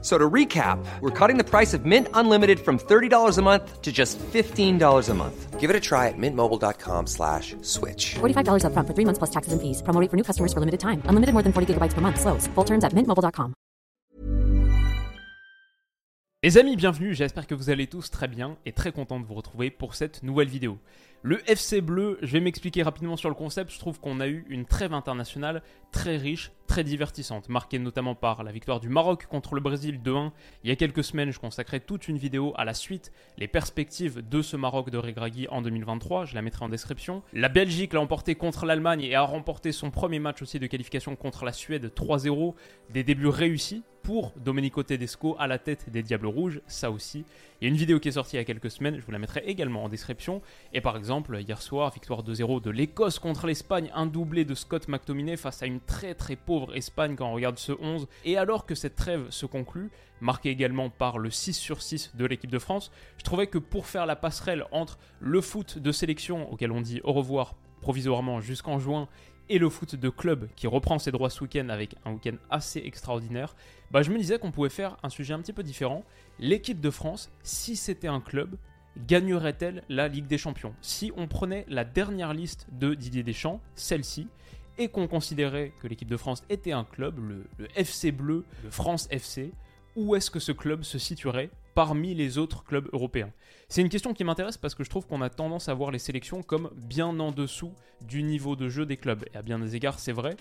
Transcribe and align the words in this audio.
So 0.00 0.16
to 0.16 0.30
recap, 0.30 0.78
we're 1.00 1.10
cutting 1.10 1.38
the 1.38 1.44
price 1.44 1.74
of 1.74 1.84
Mint 1.84 2.06
Unlimited 2.14 2.60
from 2.60 2.78
$30 2.78 3.36
a 3.36 3.42
month 3.42 3.82
to 3.82 3.90
just 3.90 4.16
$15 4.18 5.08
a 5.08 5.14
month. 5.14 5.58
Give 5.58 5.70
it 5.70 5.74
a 5.74 5.80
try 5.80 6.06
at 6.06 6.14
mintmobile.com 6.16 7.08
slash 7.08 7.56
switch. 7.62 8.14
$45 8.20 8.62
upfront 8.62 8.86
for 8.86 8.94
three 8.94 9.04
months 9.04 9.18
plus 9.18 9.30
taxes 9.30 9.52
and 9.52 9.60
fees. 9.60 9.82
Promo 9.82 10.00
rate 10.00 10.08
for 10.08 10.16
new 10.16 10.22
customers 10.22 10.52
for 10.52 10.60
limited 10.60 10.78
time. 10.78 11.02
Unlimited 11.10 11.32
more 11.34 11.42
than 11.42 11.52
40 11.52 11.74
gigabytes 11.74 11.94
per 11.94 12.00
month. 12.00 12.20
Slows. 12.20 12.46
Full 12.54 12.64
terms 12.64 12.84
at 12.84 12.94
mintmobile.com. 12.94 13.54
Les 16.44 16.56
amis, 16.56 16.76
bienvenue. 16.76 17.14
J'espère 17.14 17.48
que 17.48 17.56
vous 17.56 17.68
allez 17.68 17.88
tous 17.88 18.12
très 18.12 18.28
bien 18.28 18.56
et 18.64 18.70
très 18.70 18.92
content 18.92 19.18
de 19.18 19.26
vous 19.26 19.34
retrouver 19.34 19.72
pour 19.72 19.96
cette 19.96 20.22
nouvelle 20.22 20.46
vidéo. 20.46 20.78
Le 21.22 21.40
FC 21.50 21.80
Bleu, 21.80 22.16
je 22.22 22.32
vais 22.32 22.40
m'expliquer 22.40 22.84
rapidement 22.84 23.16
sur 23.16 23.28
le 23.28 23.34
concept. 23.34 23.72
Je 23.72 23.80
trouve 23.80 23.98
qu'on 23.98 24.20
a 24.20 24.28
eu 24.28 24.46
une 24.48 24.64
trêve 24.64 24.94
internationale 24.94 25.62
très 25.90 26.16
riche, 26.16 26.52
très 26.68 26.84
divertissante, 26.84 27.48
marquée 27.48 27.80
notamment 27.80 28.14
par 28.14 28.44
la 28.44 28.52
victoire 28.52 28.78
du 28.78 28.88
Maroc 28.88 29.26
contre 29.26 29.56
le 29.56 29.60
Brésil 29.60 30.00
2-1. 30.04 30.30
Il 30.62 30.70
y 30.70 30.72
a 30.72 30.76
quelques 30.76 31.02
semaines, 31.02 31.32
je 31.32 31.40
consacrais 31.40 31.80
toute 31.80 32.06
une 32.06 32.18
vidéo 32.18 32.52
à 32.56 32.64
la 32.64 32.74
suite, 32.74 33.10
les 33.38 33.48
perspectives 33.48 34.22
de 34.28 34.42
ce 34.42 34.56
Maroc 34.56 34.90
de 34.90 34.98
Regragui 34.98 35.48
en 35.48 35.62
2023. 35.62 36.26
Je 36.26 36.34
la 36.36 36.42
mettrai 36.42 36.64
en 36.64 36.68
description. 36.68 37.22
La 37.32 37.48
Belgique 37.48 37.94
l'a 37.94 38.00
emporté 38.00 38.36
contre 38.36 38.66
l'Allemagne 38.66 39.02
et 39.02 39.16
a 39.16 39.22
remporté 39.22 39.72
son 39.72 39.90
premier 39.90 40.20
match 40.20 40.42
aussi 40.42 40.60
de 40.60 40.66
qualification 40.66 41.16
contre 41.16 41.44
la 41.44 41.52
Suède 41.52 41.90
3-0. 41.96 42.54
Des 42.90 43.02
débuts 43.02 43.28
réussis 43.28 43.82
pour 44.02 44.32
Domenico 44.36 44.82
Tedesco 44.82 45.36
à 45.38 45.46
la 45.46 45.58
tête 45.58 45.90
des 45.90 46.02
Diables 46.02 46.28
Rouges, 46.28 46.62
ça 46.66 46.90
aussi. 46.90 47.26
Il 47.60 47.64
y 47.64 47.66
a 47.66 47.68
une 47.68 47.76
vidéo 47.76 48.00
qui 48.00 48.08
est 48.08 48.12
sortie 48.12 48.36
il 48.36 48.38
y 48.38 48.40
a 48.40 48.44
quelques 48.44 48.70
semaines, 48.70 48.96
je 48.98 49.04
vous 49.04 49.12
la 49.12 49.18
mettrai 49.18 49.40
également 49.40 49.84
en 49.84 49.90
description. 49.90 50.40
Et 50.72 50.80
par 50.80 50.96
exemple, 50.96 51.38
hier 51.38 51.60
soir, 51.60 51.92
victoire 51.92 52.22
2-0 52.22 52.62
de 52.62 52.70
l'Écosse 52.70 53.18
contre 53.18 53.46
l'Espagne, 53.46 53.90
un 53.94 54.06
doublé 54.06 54.46
de 54.46 54.54
Scott 54.54 54.88
McTominay 54.88 55.36
face 55.36 55.62
à 55.62 55.66
une 55.66 55.80
très 55.80 56.14
très 56.14 56.36
pauvre 56.36 56.57
Espagne 56.74 57.16
quand 57.16 57.28
on 57.28 57.34
regarde 57.34 57.58
ce 57.58 57.72
11. 57.72 58.06
Et 58.24 58.36
alors 58.36 58.66
que 58.66 58.74
cette 58.74 58.96
trêve 58.96 59.30
se 59.30 59.46
conclut, 59.46 59.90
marquée 60.20 60.50
également 60.50 60.90
par 60.90 61.18
le 61.18 61.30
6 61.30 61.54
sur 61.54 61.82
6 61.82 62.12
de 62.14 62.26
l'équipe 62.26 62.50
de 62.50 62.58
France, 62.58 62.90
je 63.16 63.24
trouvais 63.24 63.46
que 63.46 63.58
pour 63.58 63.86
faire 63.86 64.06
la 64.06 64.16
passerelle 64.16 64.64
entre 64.72 64.98
le 65.20 65.40
foot 65.40 65.78
de 65.78 65.92
sélection, 65.92 66.50
auquel 66.52 66.72
on 66.72 66.80
dit 66.80 67.00
au 67.04 67.12
revoir 67.12 67.54
provisoirement 67.80 68.40
jusqu'en 68.40 68.78
juin, 68.78 69.08
et 69.48 69.58
le 69.58 69.70
foot 69.70 69.94
de 69.94 70.08
club 70.10 70.48
qui 70.56 70.66
reprend 70.66 70.98
ses 70.98 71.10
droits 71.10 71.30
ce 71.30 71.42
week-end 71.42 71.68
avec 71.70 71.94
un 72.04 72.12
week-end 72.12 72.36
assez 72.50 72.80
extraordinaire, 72.80 73.56
bah 73.90 74.02
je 74.02 74.10
me 74.10 74.18
disais 74.18 74.38
qu'on 74.38 74.50
pouvait 74.50 74.68
faire 74.68 74.98
un 75.02 75.08
sujet 75.08 75.32
un 75.32 75.40
petit 75.40 75.54
peu 75.54 75.62
différent. 75.62 76.04
L'équipe 76.38 76.80
de 76.80 76.90
France, 76.90 77.30
si 77.42 77.76
c'était 77.76 78.08
un 78.08 78.20
club, 78.20 78.56
gagnerait-elle 79.06 79.84
la 79.88 80.08
Ligue 80.08 80.26
des 80.26 80.38
Champions? 80.38 80.74
Si 80.82 81.12
on 81.16 81.28
prenait 81.28 81.64
la 81.68 81.84
dernière 81.84 82.34
liste 82.34 82.66
de 82.72 82.94
Didier 82.94 83.22
Deschamps, 83.22 83.60
celle-ci, 83.74 84.28
et 84.78 84.88
qu'on 84.88 85.08
considérait 85.08 85.72
que 85.80 85.88
l'équipe 85.88 86.08
de 86.08 86.16
France 86.16 86.42
était 86.48 86.72
un 86.72 86.84
club, 86.84 87.18
le, 87.18 87.68
FC 87.76 88.12
Bleu, 88.12 88.44
le 88.64 88.70
France 88.70 89.08
FC, 89.10 89.52
où 89.96 90.14
est-ce 90.14 90.30
que 90.30 90.38
ce 90.38 90.52
club 90.52 90.84
se 90.84 90.98
situerait 90.98 91.50
parmi 91.74 92.14
les 92.14 92.38
autres 92.38 92.64
clubs 92.64 92.88
européens? 92.92 93.32
C'est 93.68 93.82
une 93.82 93.88
question 93.88 94.14
qui 94.14 94.24
m'intéresse 94.24 94.56
parce 94.56 94.74
que 94.74 94.84
je 94.84 94.90
trouve 94.90 95.06
qu'on 95.06 95.20
a 95.20 95.30
tendance 95.30 95.68
à 95.68 95.74
voir 95.74 95.90
les 95.90 95.98
sélections 95.98 96.42
comme 96.42 96.70
bien 96.76 97.18
en 97.18 97.32
dessous 97.32 97.72
du 98.06 98.22
niveau 98.22 98.56
de 98.56 98.68
jeu 98.68 98.86
des 98.86 98.96
clubs. 98.96 99.24
Et 99.34 99.36
à 99.36 99.42
bien 99.42 99.58
des 99.58 99.74
égards, 99.74 99.98
c'est 99.98 100.12
vrai. 100.12 100.36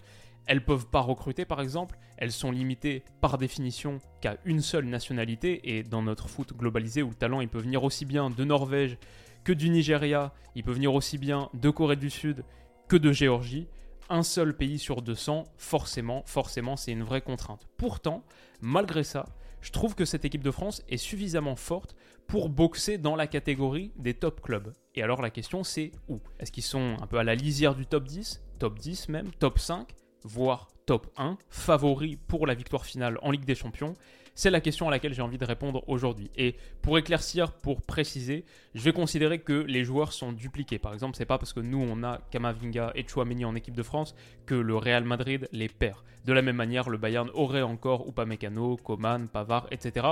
Elles 0.46 0.64
peuvent 0.64 0.86
pas 0.86 1.02
recruter 1.02 1.44
par 1.44 1.60
exemple, 1.60 1.98
elles 2.18 2.32
sont 2.32 2.52
limitées 2.52 3.04
par 3.20 3.38
définition 3.38 4.00
qu'à 4.22 4.38
une 4.46 4.62
seule 4.62 4.86
nationalité 4.86 5.76
et 5.76 5.84
dans 5.84 6.02
notre 6.02 6.30
foot 6.30 6.54
globalisé 6.56 7.02
où 7.02 7.10
le 7.10 7.16
talent 7.16 7.42
il 7.42 7.50
peut 7.50 7.60
venir 7.60 7.84
aussi 7.84 8.06
bien 8.06 8.30
de 8.30 8.44
Norvège 8.46 8.98
que 9.44 9.52
du 9.52 9.70
Nigeria, 9.70 10.34
il 10.56 10.64
peut 10.64 10.72
venir 10.72 10.94
aussi 10.94 11.18
bien 11.18 11.50
de 11.54 11.70
Corée 11.70 11.96
du 11.96 12.10
Sud 12.10 12.44
que 12.88 12.96
de 12.96 13.12
Géorgie, 13.12 13.68
un 14.10 14.24
seul 14.24 14.56
pays 14.56 14.80
sur 14.80 15.02
200, 15.02 15.46
forcément, 15.58 16.24
forcément 16.26 16.76
c'est 16.76 16.92
une 16.92 17.04
vraie 17.04 17.22
contrainte. 17.22 17.68
Pourtant, 17.78 18.24
malgré 18.62 19.04
ça, 19.04 19.26
je 19.62 19.72
trouve 19.72 19.96
que 19.96 20.06
cette 20.06 20.26
équipe 20.26 20.44
de 20.44 20.52
France 20.52 20.84
est 20.90 20.98
suffisamment 20.98 21.56
forte 21.56 21.96
pour 22.28 22.50
boxer 22.50 22.98
dans 22.98 23.16
la 23.16 23.28
catégorie 23.28 23.92
des 23.98 24.14
top 24.14 24.42
clubs. 24.42 24.74
Et 24.96 25.04
alors 25.04 25.22
la 25.22 25.30
question 25.30 25.64
c'est 25.64 25.92
où? 26.08 26.20
Est-ce 26.40 26.52
qu'ils 26.52 26.64
sont 26.64 26.98
un 27.02 27.08
peu 27.08 27.18
à 27.18 27.24
la 27.24 27.36
lisière 27.36 27.76
du 27.76 27.86
top 27.86 28.06
10, 28.06 28.44
top 28.60 28.80
10 28.80 29.10
même, 29.10 29.32
top 29.40 29.60
5 29.60 29.88
voire 30.24 30.68
top 30.86 31.08
1, 31.18 31.38
favori 31.50 32.18
pour 32.18 32.48
la 32.48 32.54
victoire 32.54 32.86
finale 32.86 33.18
en 33.22 33.32
Ligue 33.32 33.46
des 33.46 33.56
Champions? 33.56 33.96
C'est 34.40 34.52
la 34.52 34.62
question 34.62 34.88
à 34.88 34.92
laquelle 34.92 35.16
j'ai 35.16 35.24
envie 35.24 35.40
de 35.40 35.46
répondre 35.46 35.84
aujourd'hui. 35.88 36.30
Et 36.36 36.58
pour 36.84 37.00
éclaircir, 37.00 37.54
pour 37.54 37.82
préciser, 37.82 38.46
je 38.76 38.84
vais 38.84 38.94
considérer 38.94 39.40
que 39.40 39.54
les 39.54 39.84
joueurs 39.84 40.14
sont 40.14 40.32
dupliqués. 40.32 40.78
Par 40.78 40.94
exemple, 40.94 41.18
c'est 41.18 41.26
pas 41.26 41.40
parce 41.40 41.54
que 41.54 41.60
nous 41.60 41.80
on 41.80 42.04
a 42.04 42.20
Kamavinga 42.30 42.92
et 42.94 43.04
Chouameni 43.08 43.46
en 43.46 43.56
équipe 43.56 43.76
de 43.76 43.82
France 43.82 44.14
que 44.46 44.54
le 44.54 44.78
Real 44.78 45.06
Madrid 45.06 45.50
les 45.52 45.68
perd. 45.68 45.98
De 46.24 46.34
la 46.34 46.44
même 46.44 46.56
manière, 46.56 46.88
le 46.88 47.00
Bayern 47.00 47.32
aurait 47.34 47.64
encore 47.64 48.08
Upamecano, 48.08 48.78
Coman, 48.78 49.28
Pavard, 49.28 49.66
etc. 49.72 50.06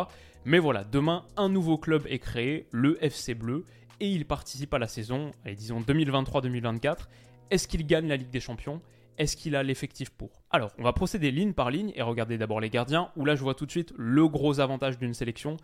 Mais 0.43 0.57
voilà, 0.57 0.83
demain 0.83 1.23
un 1.37 1.47
nouveau 1.47 1.77
club 1.77 2.07
est 2.09 2.17
créé, 2.17 2.65
le 2.71 2.97
FC 3.05 3.35
Bleu, 3.35 3.63
et 3.99 4.09
il 4.09 4.25
participe 4.25 4.73
à 4.73 4.79
la 4.79 4.87
saison, 4.87 5.33
disons 5.45 5.81
2023-2024. 5.81 7.09
Est-ce 7.51 7.67
qu'il 7.67 7.85
gagne 7.85 8.07
la 8.07 8.15
Ligue 8.15 8.31
des 8.31 8.39
Champions? 8.39 8.81
Est-ce 9.17 9.35
qu'il 9.35 9.55
a 9.55 9.63
l'effectif 9.63 10.09
pour? 10.09 10.43
Alors, 10.51 10.71
on 10.77 10.83
va 10.83 10.93
procéder 10.93 11.31
ligne 11.31 11.53
par 11.53 11.71
ligne 11.71 11.91
et 11.95 12.01
regarder 12.01 12.37
d'abord 12.37 12.59
les 12.59 12.69
gardiens, 12.69 13.11
où 13.15 13.25
là 13.25 13.35
je 13.35 13.41
vois 13.41 13.55
tout 13.55 13.65
de 13.65 13.71
suite 13.71 13.93
le 13.97 14.27
gros 14.27 14.59
avantage 14.59 14.97
d'une 14.97 15.13
sélection, 15.13 15.57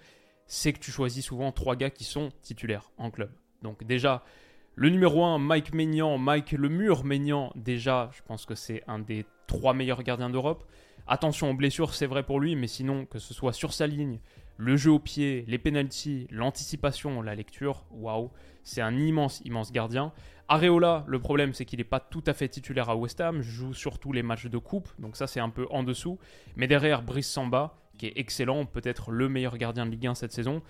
c'est 0.48 0.74
que 0.74 0.80
tu 0.80 0.92
choisis 0.92 1.26
souvent 1.26 1.52
trois 1.52 1.76
gars 1.76 1.90
qui 1.90 2.04
sont 2.04 2.30
titulaires 2.42 2.92
en 2.98 3.12
club. 3.12 3.32
Donc 3.62 3.84
déjà, 3.84 4.24
le 4.76 4.90
numéro 4.90 5.24
1, 5.24 5.38
Mike 5.38 5.74
Maignan, 5.74 6.18
Mike 6.18 6.54
Lemur 6.54 7.04
Maignan, 7.04 7.52
déjà, 7.56 8.10
je 8.14 8.22
pense 8.24 8.46
que 8.46 8.56
c'est 8.56 8.84
un 8.88 9.00
des 9.00 9.26
trois 9.48 9.74
meilleurs 9.74 10.02
gardiens 10.04 10.30
d'Europe. 10.30 10.66
Attention 11.08 11.50
aux 11.50 11.54
blessures, 11.54 11.94
c'est 11.94 12.06
vrai 12.06 12.24
pour 12.24 12.40
lui, 12.40 12.56
mais 12.56 12.68
sinon, 12.68 13.06
que 13.06 13.20
ce 13.20 13.34
soit 13.34 13.54
sur 13.54 13.74
sa 13.74 13.86
ligne, 13.86 14.20
le 14.58 14.78
jeu 14.78 14.92
au 14.92 15.00
pied, 15.00 15.44
les 15.48 15.58
penalties, 15.58 16.28
l'anticipation, 16.30 17.22
la 17.22 17.36
lecture, 17.36 17.86
waouh, 17.92 18.32
c'est 18.64 18.82
un 18.82 18.98
immense, 18.98 19.42
immense 19.44 19.72
gardien. 19.72 20.14
Areola, 20.52 21.06
le 21.08 21.18
problème 21.18 21.54
c'est 21.54 21.64
qu'il 21.64 21.80
n'est 21.80 21.86
pas 21.86 22.02
tout 22.02 22.24
à 22.28 22.34
fait 22.34 22.50
titulaire 22.50 22.90
à 22.90 22.98
West 22.98 23.22
Ham, 23.22 23.42
joue 23.42 23.74
surtout 23.74 24.12
les 24.12 24.22
matchs 24.22 24.48
de 24.48 24.58
coupe, 24.58 24.90
donc 25.00 25.16
ça 25.16 25.26
c'est 25.26 25.40
un 25.40 25.50
peu 25.50 25.66
en 25.70 25.82
dessous. 25.82 26.20
Mais 26.58 26.68
derrière, 26.68 27.04
Brice 27.04 27.30
Samba, 27.30 27.78
qui 27.98 28.08
est 28.08 28.14
excellent, 28.18 28.66
peut-être 28.66 29.12
le 29.12 29.30
meilleur 29.30 29.58
gardien 29.58 29.86
de 29.86 29.92
Ligue 29.92 30.08
1 30.08 30.16
cette 30.16 30.34
saison. 30.34 30.62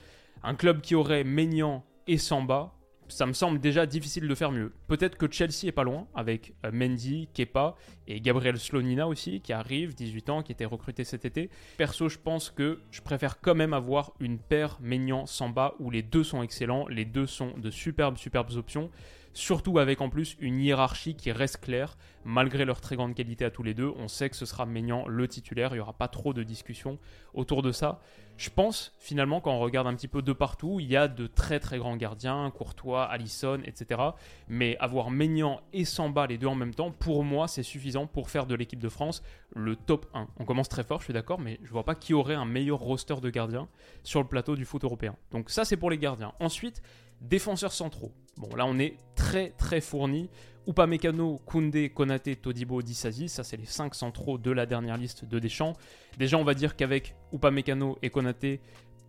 Un 0.44 0.54
club 0.54 0.82
qui 0.82 0.94
aurait 0.94 1.24
Maignan 1.24 1.84
et 2.06 2.20
Samba, 2.20 2.76
ça 3.08 3.26
me 3.26 3.34
semble 3.34 3.60
déjà 3.60 3.88
difficile 3.88 4.28
de 4.28 4.36
faire 4.36 4.52
mieux. 4.52 4.72
Peut-être 4.88 5.18
que 5.18 5.26
Chelsea 5.30 5.66
est 5.66 5.72
pas 5.72 5.84
loin, 5.84 6.08
avec 6.14 6.54
euh, 6.64 6.72
Mendy, 6.72 7.28
Kepa 7.34 7.76
et 8.06 8.22
Gabriel 8.22 8.60
Slonina 8.60 9.08
aussi, 9.08 9.42
qui 9.42 9.52
arrive, 9.52 9.96
18 9.96 10.30
ans, 10.30 10.44
qui 10.44 10.52
était 10.52 10.66
recruté 10.66 11.04
cet 11.06 11.26
été. 11.26 11.50
Perso, 11.78 12.08
je 12.08 12.20
pense 12.20 12.52
que 12.52 12.82
je 12.92 13.02
préfère 13.02 13.42
quand 13.42 13.56
même 13.56 13.74
avoir 13.74 14.14
une 14.20 14.38
paire 14.38 14.78
Maignan-Samba 14.80 15.74
où 15.80 15.90
les 15.90 16.04
deux 16.04 16.24
sont 16.24 16.44
excellents, 16.44 16.88
les 16.88 17.06
deux 17.06 17.26
sont 17.26 17.58
de 17.58 17.72
superbes, 17.72 18.18
superbes 18.18 18.52
options. 18.56 18.92
Surtout 19.34 19.80
avec 19.80 20.02
en 20.02 20.10
plus 20.10 20.36
une 20.40 20.60
hiérarchie 20.60 21.16
qui 21.16 21.32
reste 21.32 21.62
claire, 21.62 21.98
malgré 22.26 22.66
leur 22.66 22.82
très 22.82 22.96
grande 22.96 23.16
qualité 23.16 23.46
à 23.46 23.50
tous 23.50 23.64
les 23.64 23.74
deux. 23.74 23.94
On 23.98 24.08
sait 24.08 24.30
que 24.30 24.36
ce 24.36 24.46
sera 24.46 24.66
Maignan 24.66 25.08
le 25.08 25.28
titulaire, 25.28 25.72
il 25.72 25.76
n'y 25.76 25.80
aura 25.80 25.94
pas 25.94 26.08
trop 26.08 26.34
de 26.34 26.44
discussion 26.44 27.00
autour 27.34 27.62
de 27.62 27.72
ça. 27.72 28.02
Je 28.38 28.50
pense 28.50 28.96
finalement 28.98 29.40
quand 29.40 29.54
on 29.54 29.60
regarde 29.60 29.88
un 29.88 29.94
petit 29.94 30.08
peu 30.08 30.22
de 30.22 30.34
partout, 30.34 30.80
il 30.80 30.88
y 30.88 30.98
a 30.98 31.08
de 31.08 31.28
très 31.28 31.60
très 31.60 31.78
grands 31.78 31.96
gardiens, 31.96 32.52
Courtois, 32.52 33.04
Allison, 33.04 33.62
etc. 33.64 34.02
Mais 34.48 34.78
avoir 34.80 35.12
Maignan 35.12 35.62
et 35.74 35.86
Samba 35.86 36.28
les 36.28 36.38
deux 36.38 36.48
en 36.48 36.56
même 36.56 36.74
temps, 36.74 36.92
pour 36.92 37.24
moi 37.24 37.48
c'est 37.48 37.64
suffisant 37.64 38.08
pour 38.08 38.30
faire 38.30 38.48
de 38.48 38.56
l'équipe 38.56 38.80
de 38.80 38.90
France 38.90 39.22
le 39.56 39.76
top 39.76 40.08
1. 40.14 40.28
On 40.38 40.46
commence 40.46 40.70
très 40.70 40.84
fort, 40.84 41.00
je 41.00 41.06
suis 41.06 41.14
d'accord, 41.14 41.40
mais 41.40 41.60
je 41.64 41.72
vois 41.72 41.86
pas 41.86 41.96
qui 41.96 42.14
aurait 42.14 42.36
un 42.36 42.46
meilleur 42.46 42.80
roster 42.80 43.16
de 43.22 43.30
gardiens 43.30 43.68
sur 44.04 44.22
le 44.22 44.28
plateau 44.28 44.56
du 44.56 44.66
foot 44.66 44.84
européen. 44.84 45.16
Donc 45.32 45.50
ça 45.50 45.64
c'est 45.64 45.78
pour 45.78 45.92
les 45.92 45.98
gardiens. 45.98 46.34
Ensuite, 46.40 46.82
défenseurs 47.22 47.74
centraux. 47.74 48.12
Bon, 48.38 48.56
là, 48.56 48.66
on 48.66 48.80
est 48.80 48.98
très 49.16 49.52
très 49.52 49.82
fourni. 49.82 50.30
Upamecano, 50.68 51.40
Koundé, 51.46 51.90
Konate, 51.90 52.40
Todibo, 52.40 52.82
Disasi, 52.82 53.30
ça 53.30 53.44
c'est 53.44 53.58
les 53.58 53.66
5 53.66 53.96
centraux 53.96 54.38
de 54.38 54.52
la 54.52 54.66
dernière 54.66 54.98
liste 54.98 55.26
de 55.26 55.40
Deschamps. 55.40 55.76
Déjà, 56.18 56.38
on 56.38 56.44
va 56.44 56.54
dire 56.54 56.76
qu'avec 56.76 57.16
Upamecano 57.34 57.98
et 58.04 58.10
Konate, 58.12 58.60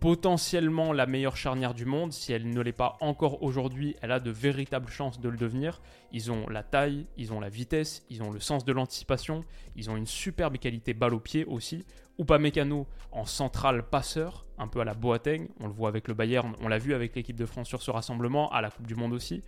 potentiellement 0.02 0.93
la 0.93 1.06
meilleure 1.06 1.37
charnière 1.37 1.75
du 1.75 1.84
monde. 1.84 2.12
Si 2.12 2.32
elle 2.32 2.50
ne 2.50 2.60
l'est 2.60 2.72
pas 2.72 2.96
encore 3.00 3.40
aujourd'hui, 3.40 3.94
elle 4.02 4.10
a 4.10 4.19
de 4.19 4.32
véritables 4.32 4.90
chances 4.90 5.20
de 5.20 5.28
le 5.28 5.37
devenir. 5.37 5.81
Ils 6.10 6.32
ont 6.32 6.49
la 6.49 6.64
taille, 6.64 7.06
ils 7.16 7.32
ont 7.32 7.38
la 7.38 7.49
vitesse, 7.49 8.04
ils 8.10 8.20
ont 8.20 8.32
le 8.32 8.40
sens 8.40 8.64
de 8.64 8.72
l'anticipation, 8.72 9.44
ils 9.76 9.90
ont 9.90 9.96
une 9.96 10.06
superbe 10.06 10.58
qualité 10.58 10.93
balle 10.93 11.14
au 11.14 11.20
pied 11.20 11.44
aussi. 11.44 11.87
Upamecano 12.19 12.88
en 13.12 13.26
central 13.26 13.88
passeur, 13.88 14.44
un 14.58 14.66
peu 14.66 14.81
à 14.81 14.84
la 14.84 14.94
Boateng, 14.94 15.46
on 15.60 15.69
le 15.69 15.72
voit 15.72 15.88
avec 15.88 16.08
le 16.08 16.14
Bayern, 16.14 16.52
on 16.60 16.66
l'a 16.66 16.78
vu 16.78 16.94
avec 16.94 17.14
l'équipe 17.14 17.37
de 17.37 17.46
France 17.46 17.69
sur 17.69 17.81
ce 17.81 17.93
rassemblement, 17.93 18.50
à 18.50 18.60
la 18.60 18.72
Coupe 18.72 18.88
du 18.88 18.96
Monde 18.96 19.12
aussi. 19.12 19.44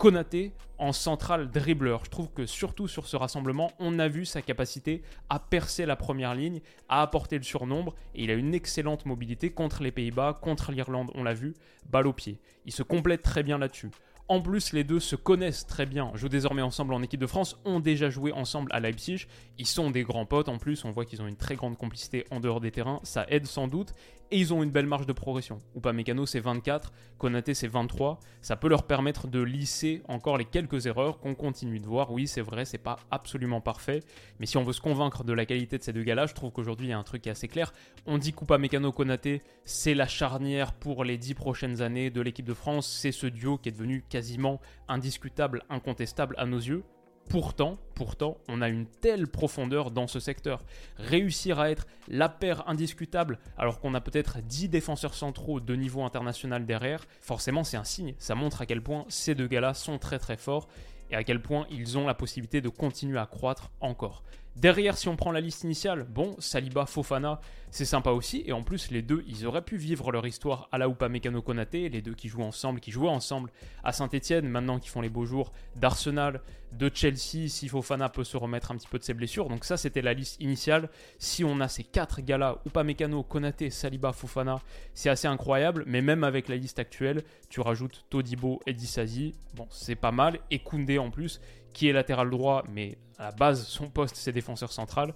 Konaté 0.00 0.54
en 0.78 0.94
central 0.94 1.50
dribbleur. 1.50 2.06
Je 2.06 2.10
trouve 2.10 2.30
que 2.32 2.46
surtout 2.46 2.88
sur 2.88 3.06
ce 3.06 3.16
rassemblement, 3.18 3.70
on 3.78 3.98
a 3.98 4.08
vu 4.08 4.24
sa 4.24 4.40
capacité 4.40 5.02
à 5.28 5.38
percer 5.38 5.84
la 5.84 5.94
première 5.94 6.34
ligne, 6.34 6.62
à 6.88 7.02
apporter 7.02 7.36
le 7.36 7.42
surnombre, 7.44 7.94
et 8.14 8.24
il 8.24 8.30
a 8.30 8.34
une 8.34 8.54
excellente 8.54 9.04
mobilité 9.04 9.50
contre 9.50 9.82
les 9.82 9.92
Pays-Bas, 9.92 10.38
contre 10.40 10.72
l'Irlande, 10.72 11.10
on 11.14 11.22
l'a 11.22 11.34
vu, 11.34 11.52
balle 11.90 12.06
au 12.06 12.14
pied. 12.14 12.38
Il 12.64 12.72
se 12.72 12.82
complète 12.82 13.20
très 13.20 13.42
bien 13.42 13.58
là-dessus. 13.58 13.90
En 14.26 14.40
plus, 14.40 14.72
les 14.72 14.84
deux 14.84 15.00
se 15.00 15.16
connaissent 15.16 15.66
très 15.66 15.84
bien, 15.84 16.12
jouent 16.14 16.30
désormais 16.30 16.62
ensemble 16.62 16.94
en 16.94 17.02
équipe 17.02 17.20
de 17.20 17.26
France, 17.26 17.58
ont 17.66 17.80
déjà 17.80 18.08
joué 18.08 18.32
ensemble 18.32 18.70
à 18.72 18.80
Leipzig. 18.80 19.26
Ils 19.58 19.66
sont 19.66 19.90
des 19.90 20.04
grands 20.04 20.24
potes 20.24 20.48
en 20.48 20.56
plus, 20.56 20.82
on 20.86 20.92
voit 20.92 21.04
qu'ils 21.04 21.20
ont 21.20 21.26
une 21.26 21.36
très 21.36 21.56
grande 21.56 21.76
complicité 21.76 22.24
en 22.30 22.40
dehors 22.40 22.60
des 22.60 22.70
terrains, 22.70 23.00
ça 23.02 23.26
aide 23.28 23.46
sans 23.46 23.68
doute. 23.68 23.92
Et 24.32 24.38
ils 24.38 24.54
ont 24.54 24.62
une 24.62 24.70
belle 24.70 24.86
marge 24.86 25.06
de 25.06 25.12
progression. 25.12 25.58
Mécano 25.92 26.24
c'est 26.24 26.38
24, 26.38 26.92
Konaté 27.18 27.52
c'est 27.52 27.66
23. 27.66 28.20
Ça 28.42 28.54
peut 28.56 28.68
leur 28.68 28.84
permettre 28.84 29.26
de 29.26 29.40
lisser 29.40 30.02
encore 30.06 30.38
les 30.38 30.44
quelques 30.44 30.86
erreurs 30.86 31.18
qu'on 31.18 31.34
continue 31.34 31.80
de 31.80 31.86
voir. 31.86 32.12
Oui, 32.12 32.28
c'est 32.28 32.40
vrai, 32.40 32.64
c'est 32.64 32.78
pas 32.78 33.00
absolument 33.10 33.60
parfait. 33.60 34.04
Mais 34.38 34.46
si 34.46 34.56
on 34.56 34.62
veut 34.62 34.72
se 34.72 34.80
convaincre 34.80 35.24
de 35.24 35.32
la 35.32 35.46
qualité 35.46 35.78
de 35.78 35.82
ces 35.82 35.92
deux 35.92 36.04
gars-là, 36.04 36.26
je 36.26 36.34
trouve 36.34 36.52
qu'aujourd'hui 36.52 36.86
il 36.86 36.90
y 36.90 36.92
a 36.92 36.98
un 36.98 37.02
truc 37.02 37.22
qui 37.22 37.28
est 37.28 37.32
assez 37.32 37.48
clair. 37.48 37.72
On 38.06 38.18
dit 38.18 38.32
Mécano 38.58 38.92
Konaté, 38.92 39.42
c'est 39.64 39.94
la 39.94 40.06
charnière 40.06 40.74
pour 40.74 41.02
les 41.02 41.18
10 41.18 41.34
prochaines 41.34 41.82
années 41.82 42.10
de 42.10 42.20
l'équipe 42.20 42.46
de 42.46 42.54
France. 42.54 42.88
C'est 42.88 43.12
ce 43.12 43.26
duo 43.26 43.58
qui 43.58 43.70
est 43.70 43.72
devenu 43.72 44.04
quasiment 44.08 44.60
indiscutable, 44.86 45.64
incontestable 45.70 46.36
à 46.38 46.46
nos 46.46 46.58
yeux. 46.58 46.84
Pourtant, 47.30 47.78
pourtant, 47.94 48.38
on 48.48 48.60
a 48.60 48.68
une 48.68 48.86
telle 48.86 49.28
profondeur 49.28 49.92
dans 49.92 50.08
ce 50.08 50.18
secteur. 50.18 50.64
Réussir 50.96 51.60
à 51.60 51.70
être 51.70 51.86
la 52.08 52.28
paire 52.28 52.68
indiscutable 52.68 53.38
alors 53.56 53.78
qu'on 53.78 53.94
a 53.94 54.00
peut-être 54.00 54.40
10 54.42 54.68
défenseurs 54.68 55.14
centraux 55.14 55.60
de 55.60 55.76
niveau 55.76 56.02
international 56.02 56.66
derrière, 56.66 57.06
forcément 57.20 57.62
c'est 57.62 57.76
un 57.76 57.84
signe. 57.84 58.16
Ça 58.18 58.34
montre 58.34 58.62
à 58.62 58.66
quel 58.66 58.82
point 58.82 59.04
ces 59.08 59.36
deux 59.36 59.46
gars-là 59.46 59.74
sont 59.74 59.96
très 59.98 60.18
très 60.18 60.36
forts 60.36 60.66
et 61.12 61.14
à 61.14 61.22
quel 61.22 61.40
point 61.40 61.68
ils 61.70 61.96
ont 61.96 62.04
la 62.04 62.14
possibilité 62.14 62.60
de 62.60 62.68
continuer 62.68 63.20
à 63.20 63.26
croître 63.26 63.70
encore. 63.80 64.24
Derrière, 64.60 64.98
si 64.98 65.08
on 65.08 65.16
prend 65.16 65.32
la 65.32 65.40
liste 65.40 65.64
initiale, 65.64 66.04
bon, 66.04 66.36
Saliba, 66.38 66.84
Fofana, 66.84 67.40
c'est 67.70 67.86
sympa 67.86 68.10
aussi. 68.10 68.42
Et 68.44 68.52
en 68.52 68.62
plus, 68.62 68.90
les 68.90 69.00
deux, 69.00 69.24
ils 69.26 69.46
auraient 69.46 69.64
pu 69.64 69.78
vivre 69.78 70.12
leur 70.12 70.26
histoire 70.26 70.68
à 70.70 70.76
la 70.76 70.86
Upamecano 70.86 71.40
Konaté, 71.40 71.88
les 71.88 72.02
deux 72.02 72.12
qui 72.12 72.28
jouent 72.28 72.42
ensemble, 72.42 72.78
qui 72.78 72.90
jouaient 72.90 73.08
ensemble 73.08 73.50
à 73.82 73.92
Saint-Etienne, 73.92 74.46
maintenant 74.46 74.78
qui 74.78 74.90
font 74.90 75.00
les 75.00 75.08
beaux 75.08 75.24
jours 75.24 75.52
d'Arsenal, 75.76 76.42
de 76.72 76.90
Chelsea, 76.92 77.48
si 77.48 77.68
Fofana 77.68 78.10
peut 78.10 78.22
se 78.22 78.36
remettre 78.36 78.70
un 78.70 78.76
petit 78.76 78.86
peu 78.86 78.98
de 78.98 79.02
ses 79.02 79.14
blessures. 79.14 79.48
Donc 79.48 79.64
ça, 79.64 79.78
c'était 79.78 80.02
la 80.02 80.12
liste 80.12 80.38
initiale. 80.40 80.90
Si 81.18 81.42
on 81.42 81.58
a 81.60 81.68
ces 81.68 81.82
quatre 81.82 82.20
gars-là, 82.20 82.58
Upamecano, 82.66 83.22
Konaté, 83.22 83.70
Saliba, 83.70 84.12
Fofana, 84.12 84.60
c'est 84.92 85.08
assez 85.08 85.26
incroyable. 85.26 85.84
Mais 85.86 86.02
même 86.02 86.22
avec 86.22 86.48
la 86.48 86.56
liste 86.56 86.78
actuelle, 86.78 87.22
tu 87.48 87.60
rajoutes 87.60 88.04
Todibo 88.10 88.60
et 88.66 88.74
Disasi, 88.74 89.34
bon, 89.54 89.66
c'est 89.70 89.96
pas 89.96 90.12
mal. 90.12 90.38
Et 90.50 90.58
Koundé 90.58 90.98
en 90.98 91.10
plus, 91.10 91.40
qui 91.72 91.88
est 91.88 91.92
latéral 91.92 92.30
droit, 92.30 92.64
mais 92.72 92.98
à 93.18 93.24
la 93.24 93.32
base, 93.32 93.66
son 93.66 93.88
poste, 93.88 94.16
c'est 94.16 94.32
défenseur 94.32 94.72
central. 94.72 95.14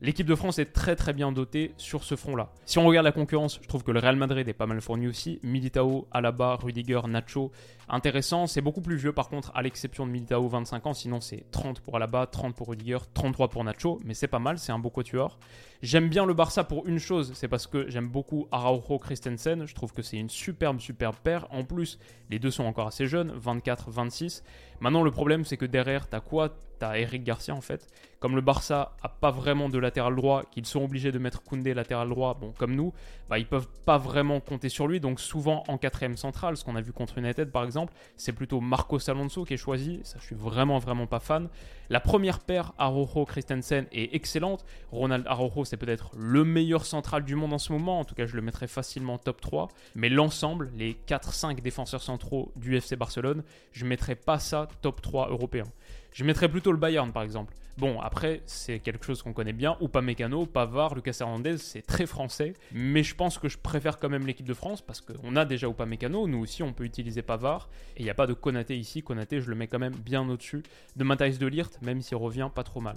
L'équipe 0.00 0.28
de 0.28 0.36
France 0.36 0.60
est 0.60 0.72
très 0.72 0.94
très 0.94 1.12
bien 1.12 1.32
dotée 1.32 1.72
sur 1.76 2.04
ce 2.04 2.14
front-là. 2.14 2.52
Si 2.66 2.78
on 2.78 2.86
regarde 2.86 3.04
la 3.04 3.10
concurrence, 3.10 3.58
je 3.60 3.66
trouve 3.66 3.82
que 3.82 3.90
le 3.90 3.98
Real 3.98 4.14
Madrid 4.14 4.48
est 4.48 4.52
pas 4.52 4.66
mal 4.66 4.80
fourni 4.80 5.08
aussi. 5.08 5.40
Militao, 5.42 6.06
Alaba, 6.12 6.54
Rudiger, 6.54 7.00
Nacho, 7.08 7.50
intéressant. 7.88 8.46
C'est 8.46 8.60
beaucoup 8.60 8.80
plus 8.80 8.94
vieux 8.94 9.12
par 9.12 9.28
contre, 9.28 9.50
à 9.56 9.62
l'exception 9.62 10.06
de 10.06 10.12
Militao, 10.12 10.46
25 10.46 10.86
ans. 10.86 10.94
Sinon, 10.94 11.20
c'est 11.20 11.50
30 11.50 11.80
pour 11.80 11.96
Alaba, 11.96 12.28
30 12.28 12.54
pour 12.54 12.68
Rudiger, 12.68 12.98
33 13.12 13.48
pour 13.48 13.64
Nacho. 13.64 13.98
Mais 14.04 14.14
c'est 14.14 14.28
pas 14.28 14.38
mal, 14.38 14.60
c'est 14.60 14.70
un 14.70 14.78
beau 14.78 14.90
quatuor. 14.90 15.36
J'aime 15.80 16.08
bien 16.08 16.26
le 16.26 16.34
Barça 16.34 16.64
pour 16.64 16.88
une 16.88 16.98
chose, 16.98 17.30
c'est 17.34 17.46
parce 17.46 17.68
que 17.68 17.88
j'aime 17.88 18.08
beaucoup 18.08 18.48
Araujo 18.50 18.98
Christensen. 18.98 19.64
Je 19.64 19.74
trouve 19.76 19.92
que 19.92 20.02
c'est 20.02 20.16
une 20.16 20.28
superbe, 20.28 20.80
superbe 20.80 21.14
paire. 21.22 21.46
En 21.50 21.62
plus, 21.62 22.00
les 22.30 22.40
deux 22.40 22.50
sont 22.50 22.64
encore 22.64 22.88
assez 22.88 23.06
jeunes, 23.06 23.32
24, 23.36 23.88
26. 23.88 24.42
Maintenant, 24.80 25.04
le 25.04 25.12
problème, 25.12 25.44
c'est 25.44 25.56
que 25.56 25.66
derrière, 25.66 26.08
t'as 26.08 26.20
quoi? 26.20 26.56
T'as 26.78 26.96
Eric 26.96 27.24
Garcia 27.24 27.54
en 27.54 27.60
fait. 27.60 27.88
Comme 28.20 28.36
le 28.36 28.40
Barça 28.40 28.96
a 29.02 29.08
pas 29.08 29.32
vraiment 29.32 29.68
de 29.68 29.78
latéral 29.78 30.14
droit, 30.14 30.44
qu'ils 30.44 30.64
sont 30.66 30.82
obligés 30.82 31.10
de 31.10 31.18
mettre 31.18 31.42
Koundé 31.42 31.74
latéral 31.74 32.08
droit, 32.08 32.34
bon 32.34 32.52
comme 32.56 32.76
nous, 32.76 32.92
bah, 33.28 33.38
ils 33.38 33.48
peuvent 33.48 33.68
pas 33.84 33.98
vraiment 33.98 34.38
compter 34.38 34.68
sur 34.68 34.86
lui. 34.86 35.00
Donc 35.00 35.18
souvent 35.18 35.64
en 35.66 35.76
quatrième 35.76 36.16
centrale, 36.16 36.56
ce 36.56 36.64
qu'on 36.64 36.76
a 36.76 36.80
vu 36.80 36.92
contre 36.92 37.18
United 37.18 37.50
par 37.50 37.64
exemple, 37.64 37.92
c'est 38.16 38.32
plutôt 38.32 38.60
Marcos 38.60 39.10
Alonso 39.10 39.44
qui 39.44 39.54
est 39.54 39.58
choisi. 39.58 40.00
Ça, 40.04 40.18
je 40.20 40.26
suis 40.26 40.36
vraiment 40.36 40.78
vraiment 40.78 41.08
pas 41.08 41.18
fan. 41.18 41.48
La 41.90 41.98
première 41.98 42.38
paire 42.38 42.72
Araujo 42.78 43.24
Christensen 43.24 43.86
est 43.90 44.14
excellente. 44.14 44.64
Ronald 44.92 45.26
Araujo, 45.26 45.64
c'est 45.68 45.76
peut-être 45.76 46.10
le 46.16 46.44
meilleur 46.44 46.86
central 46.86 47.24
du 47.24 47.34
monde 47.34 47.52
en 47.52 47.58
ce 47.58 47.72
moment. 47.72 48.00
En 48.00 48.04
tout 48.04 48.14
cas, 48.14 48.26
je 48.26 48.34
le 48.36 48.42
mettrais 48.42 48.66
facilement 48.66 49.18
top 49.18 49.40
3. 49.40 49.68
Mais 49.94 50.08
l'ensemble, 50.08 50.70
les 50.74 50.96
4-5 51.06 51.60
défenseurs 51.60 52.02
centraux 52.02 52.52
du 52.56 52.76
FC 52.76 52.96
Barcelone, 52.96 53.42
je 53.72 53.84
mettrais 53.84 54.16
pas 54.16 54.38
ça 54.38 54.68
top 54.82 55.02
3 55.02 55.28
européen. 55.28 55.64
Je 56.12 56.24
mettrais 56.24 56.48
plutôt 56.48 56.72
le 56.72 56.78
Bayern 56.78 57.12
par 57.12 57.22
exemple. 57.22 57.54
Bon, 57.76 58.00
après, 58.00 58.42
c'est 58.44 58.80
quelque 58.80 59.06
chose 59.06 59.22
qu'on 59.22 59.32
connaît 59.32 59.52
bien. 59.52 59.76
Ou 59.80 59.86
pas 59.86 60.02
Mécano, 60.02 60.46
Pavard, 60.46 60.96
Lucas 60.96 61.18
Hernandez, 61.20 61.58
c'est 61.58 61.82
très 61.82 62.06
français. 62.06 62.54
Mais 62.72 63.04
je 63.04 63.14
pense 63.14 63.38
que 63.38 63.48
je 63.48 63.56
préfère 63.56 63.98
quand 63.98 64.08
même 64.08 64.26
l'équipe 64.26 64.48
de 64.48 64.54
France 64.54 64.82
parce 64.82 65.00
qu'on 65.00 65.36
a 65.36 65.44
déjà 65.44 65.70
pas 65.70 65.86
Mécano. 65.86 66.26
Nous 66.26 66.38
aussi, 66.38 66.64
on 66.64 66.72
peut 66.72 66.82
utiliser 66.82 67.22
Pavard. 67.22 67.68
Et 67.96 68.00
il 68.00 68.04
n'y 68.04 68.10
a 68.10 68.14
pas 68.14 68.26
de 68.26 68.32
Konaté 68.32 68.76
ici. 68.76 69.02
Konaté, 69.02 69.40
je 69.40 69.48
le 69.48 69.54
mets 69.54 69.68
quand 69.68 69.78
même 69.78 69.94
bien 69.94 70.28
au-dessus 70.28 70.64
de 70.96 71.04
Matthijs 71.04 71.38
de 71.38 71.46
Lirt, 71.46 71.70
même 71.80 72.02
s'il 72.02 72.16
revient 72.16 72.50
pas 72.52 72.64
trop 72.64 72.80
mal. 72.80 72.96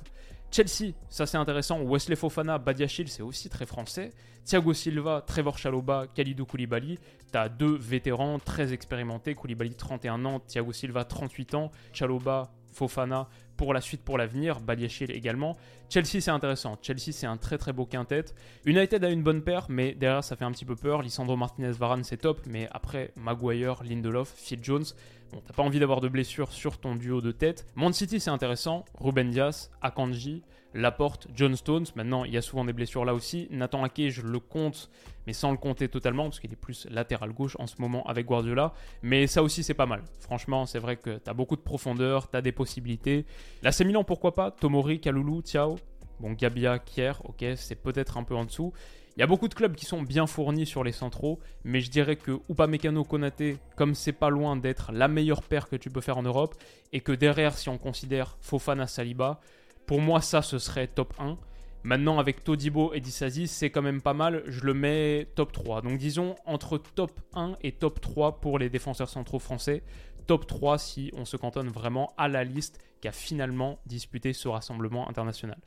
Chelsea, 0.51 0.94
ça 1.09 1.25
c'est 1.25 1.38
intéressant. 1.38 1.81
Wesley 1.81 2.15
Fofana, 2.15 2.57
Badiachil, 2.57 3.07
c'est 3.07 3.24
aussi 3.24 3.50
très 3.50 3.65
français. 3.65 4.12
Thiago 4.44 4.74
Silva, 4.74 5.24
Trevor 5.25 5.57
Chaloba, 5.57 6.07
Khalidou 6.13 6.45
Koulibaly. 6.45 7.00
T'as 7.31 7.48
deux 7.48 7.77
vétérans 7.77 8.38
très 8.39 8.74
expérimentés. 8.74 9.33
Koulibaly 9.33 9.75
31 9.75 10.25
ans, 10.25 10.39
Thiago 10.39 10.74
Silva 10.74 11.06
38 11.06 11.56
ans, 11.56 11.71
Chaloba 11.94 12.51
Fofana 12.74 13.30
pour 13.62 13.75
la 13.75 13.81
suite, 13.81 14.01
pour 14.01 14.18
l'avenir, 14.18 14.59
Badiachil 14.59 15.12
également. 15.12 15.56
Chelsea, 15.88 16.19
c'est 16.19 16.31
intéressant. 16.31 16.80
Chelsea, 16.81 17.12
c'est 17.12 17.27
un 17.27 17.38
très 17.38 17.59
très 17.59 17.74
beau 17.74 17.86
quintet. 17.86 18.25
United 18.65 19.04
a 19.04 19.09
une 19.09 19.21
bonne 19.21 19.44
paire, 19.44 19.68
mais 19.69 19.94
derrière, 19.94 20.24
ça 20.24 20.36
fait 20.36 20.45
un 20.45 20.51
petit 20.51 20.65
peu 20.65 20.75
peur. 20.75 21.04
Lisandro 21.04 21.38
Martinez-Varane, 21.38 22.04
c'est 22.04 22.18
top, 22.18 22.42
mais 22.47 22.68
après, 22.71 23.12
Maguire, 23.15 23.83
Lindelof, 23.83 24.33
Phil 24.36 24.63
Jones, 24.63 24.86
bon, 25.31 25.42
t'as 25.45 25.54
pas 25.54 25.63
envie 25.63 25.80
d'avoir 25.80 26.01
de 26.01 26.07
blessures 26.07 26.51
sur 26.51 26.78
ton 26.78 26.95
duo 26.95 27.22
de 27.22 27.31
tête. 27.31 27.66
Man 27.75 27.94
City, 27.94 28.19
c'est 28.19 28.30
intéressant. 28.30 28.86
Ruben 29.00 29.30
Dias, 29.30 29.69
Akanji, 29.81 30.44
Laporte, 30.74 31.28
John 31.36 31.56
Stones. 31.56 31.86
Maintenant, 31.95 32.24
il 32.24 32.33
y 32.33 32.38
a 32.38 32.42
souvent 32.42 32.66
des 32.66 32.74
blessures 32.74 33.06
là 33.06 33.13
aussi. 33.13 33.48
Nathan 33.51 33.83
Ake, 33.83 34.10
je 34.10 34.22
le 34.22 34.39
compte, 34.39 34.89
mais 35.28 35.33
sans 35.33 35.51
le 35.51 35.57
compter 35.57 35.89
totalement, 35.89 36.24
parce 36.25 36.39
qu'il 36.39 36.51
est 36.51 36.56
plus 36.56 36.88
latéral 36.89 37.31
gauche 37.31 37.56
en 37.60 37.68
ce 37.68 37.75
moment 37.80 38.04
avec 38.06 38.25
Guardiola. 38.25 38.74
Mais 39.01 39.28
ça 39.28 39.44
aussi, 39.44 39.63
c'est 39.63 39.74
pas 39.74 39.86
mal. 39.86 40.04
Franchement, 40.19 40.66
c'est 40.66 40.80
vrai 40.80 40.98
que 40.98 41.18
tu 41.18 41.30
as 41.30 41.33
beaucoup 41.33 41.56
de 41.56 41.62
profondeur, 41.62 42.30
tu 42.30 42.38
as 42.38 42.42
des 42.42 42.51
possibilités. 42.51 43.25
La 43.63 43.72
Milan, 43.86 44.04
pourquoi 44.04 44.33
pas? 44.33 44.51
Tomori, 44.51 45.00
Kalulu, 45.00 45.42
Tiao. 45.44 45.78
Bon, 46.19 46.33
Gabia, 46.33 46.78
Kier, 46.78 47.13
ok, 47.24 47.44
c'est 47.56 47.81
peut-être 47.81 48.18
un 48.18 48.24
peu 48.24 48.36
en 48.36 48.45
dessous. 48.45 48.74
Il 49.17 49.19
y 49.19 49.23
a 49.23 49.27
beaucoup 49.27 49.49
de 49.49 49.53
clubs 49.53 49.75
qui 49.75 49.85
sont 49.85 50.01
bien 50.01 50.25
fournis 50.25 50.65
sur 50.65 50.85
les 50.85 50.94
centraux, 50.94 51.39
mais 51.65 51.81
je 51.81 51.91
dirais 51.91 52.15
que 52.15 52.39
Upamecano 52.49 53.03
Konaté, 53.03 53.57
comme 53.75 53.94
c'est 53.94 54.13
pas 54.13 54.30
loin 54.30 54.56
d'être 54.56 54.94
la 54.94 55.09
meilleure 55.09 55.44
paire 55.44 55.68
que 55.68 55.75
tu 55.75 55.89
peux 55.89 55.99
faire 55.99 56.18
en 56.18 56.23
Europe, 56.23 56.56
et 56.94 57.01
que 57.01 57.11
derrière, 57.11 57.57
si 57.57 57.68
on 57.68 57.77
considère 57.77 58.37
Fofana 58.39 58.87
Saliba, 58.87 59.41
pour 59.85 59.99
moi, 59.99 60.21
ça, 60.21 60.41
ce 60.41 60.59
serait 60.59 60.87
top 60.87 61.13
1. 61.19 61.37
Maintenant, 61.83 62.19
avec 62.19 62.44
Todibo 62.44 62.94
et 62.94 63.01
Disasi, 63.01 63.47
c'est 63.47 63.69
quand 63.69 63.81
même 63.81 64.01
pas 64.01 64.13
mal. 64.13 64.44
Je 64.45 64.61
le 64.63 64.73
mets 64.73 65.27
top 65.35 65.51
3. 65.51 65.81
Donc, 65.81 65.97
disons 65.97 66.35
entre 66.45 66.77
top 66.77 67.19
1 67.33 67.57
et 67.63 67.73
top 67.73 67.99
3 67.99 68.39
pour 68.39 68.59
les 68.59 68.69
défenseurs 68.69 69.09
centraux 69.09 69.39
français. 69.39 69.83
Top 70.27 70.47
3 70.47 70.77
si 70.77 71.11
on 71.18 71.25
se 71.25 71.35
cantonne 71.35 71.69
vraiment 71.69 72.13
à 72.18 72.27
la 72.27 72.44
liste 72.44 72.80
qui 73.01 73.07
a 73.07 73.11
finalement 73.11 73.80
disputé 73.87 74.31
ce 74.31 74.47
rassemblement 74.47 75.09
international. 75.09 75.57